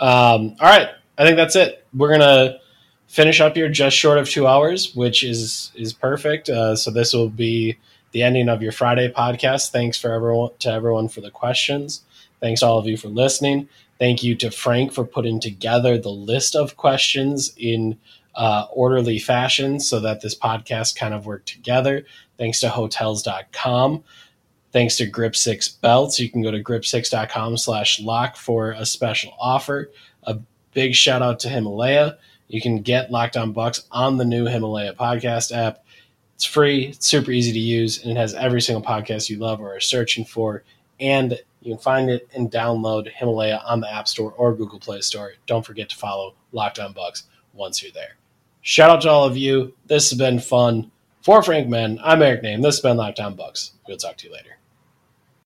Um, 0.00 0.57
all 0.61 0.68
right, 0.68 0.88
I 1.18 1.24
think 1.24 1.37
that's 1.37 1.57
it. 1.57 1.87
We're 1.94 2.11
gonna 2.11 2.59
finish 3.07 3.40
up 3.40 3.54
here 3.54 3.68
just 3.68 3.96
short 3.96 4.18
of 4.18 4.28
two 4.28 4.46
hours, 4.46 4.94
which 4.94 5.22
is 5.22 5.72
is 5.74 5.92
perfect. 5.92 6.48
Uh, 6.48 6.76
so 6.76 6.90
this 6.90 7.12
will 7.12 7.28
be 7.28 7.78
the 8.12 8.22
ending 8.22 8.48
of 8.48 8.62
your 8.62 8.72
Friday 8.72 9.12
podcast. 9.12 9.70
Thanks 9.70 9.98
for 9.98 10.12
everyone 10.12 10.50
to 10.61 10.70
everyone 10.70 11.09
for 11.09 11.20
the 11.20 11.30
questions. 11.30 12.02
Thanks 12.40 12.62
all 12.62 12.78
of 12.78 12.87
you 12.87 12.96
for 12.96 13.09
listening. 13.09 13.68
Thank 13.98 14.22
you 14.22 14.35
to 14.37 14.50
Frank 14.50 14.92
for 14.92 15.04
putting 15.04 15.40
together 15.40 15.98
the 15.98 16.11
list 16.11 16.57
of 16.57 16.76
questions 16.76 17.52
in 17.57 17.98
uh, 18.35 18.66
orderly 18.72 19.18
fashion 19.18 19.78
so 19.78 20.00
that 20.00 20.20
this 20.20 20.37
podcast 20.37 20.96
kind 20.96 21.14
of 21.14 21.26
worked 21.26 21.46
together. 21.46 22.04
Thanks 22.37 22.61
to 22.61 22.68
hotels.com. 22.68 24.02
Thanks 24.72 24.96
to 24.96 25.07
Grip 25.07 25.37
Six 25.37 25.68
Belts. 25.68 26.18
You 26.18 26.28
can 26.28 26.42
go 26.42 26.50
to 26.50 26.62
grip6.com 26.62 27.57
slash 27.59 28.00
lock 28.00 28.37
for 28.37 28.72
a 28.72 28.85
special 28.85 29.33
offer. 29.38 29.90
A 30.24 30.38
big 30.72 30.94
shout 30.94 31.22
out 31.22 31.38
to 31.40 31.48
Himalaya. 31.48 32.18
You 32.48 32.61
can 32.61 32.83
get 32.83 33.11
Locked 33.11 33.37
On 33.37 33.52
Bucks 33.52 33.85
on 33.92 34.16
the 34.16 34.24
new 34.24 34.46
Himalaya 34.46 34.92
podcast 34.94 35.57
app. 35.57 35.85
It's 36.35 36.44
free, 36.44 36.87
it's 36.87 37.07
super 37.07 37.30
easy 37.30 37.52
to 37.52 37.59
use, 37.59 38.02
and 38.02 38.11
it 38.11 38.16
has 38.16 38.35
every 38.35 38.61
single 38.61 38.83
podcast 38.85 39.30
you 39.30 39.38
love 39.38 39.61
or 39.61 39.76
are 39.76 39.80
searching 39.80 40.24
for. 40.24 40.64
And 40.98 41.38
you 41.64 41.72
can 41.72 41.83
find 41.83 42.11
it 42.11 42.29
and 42.35 42.50
download 42.50 43.11
Himalaya 43.11 43.62
on 43.66 43.81
the 43.81 43.92
App 43.92 44.07
Store 44.07 44.33
or 44.37 44.55
Google 44.55 44.79
Play 44.79 45.00
Store. 45.00 45.33
Don't 45.46 45.64
forget 45.64 45.88
to 45.88 45.96
follow 45.96 46.35
Locked 46.53 46.79
On 46.79 46.92
Bucks 46.92 47.24
once 47.55 47.83
you're 47.83 47.92
there. 47.92 48.16
Shout 48.61 48.90
out 48.90 49.00
to 49.03 49.11
all 49.11 49.24
of 49.24 49.37
you. 49.37 49.74
This 49.87 50.11
has 50.11 50.18
been 50.18 50.38
fun. 50.38 50.90
For 51.22 51.42
Frank 51.42 51.68
Madden, 51.68 51.98
I'm 52.05 52.20
Eric 52.20 52.42
Nehm. 52.42 52.61
This 52.61 52.77
has 52.77 52.81
been 52.81 52.98
Locked 52.98 53.18
On 53.18 53.35
Bucks. 53.35 53.72
We'll 53.88 53.96
talk 53.96 54.18
to 54.18 54.27
you 54.27 54.33
later. 54.33 54.59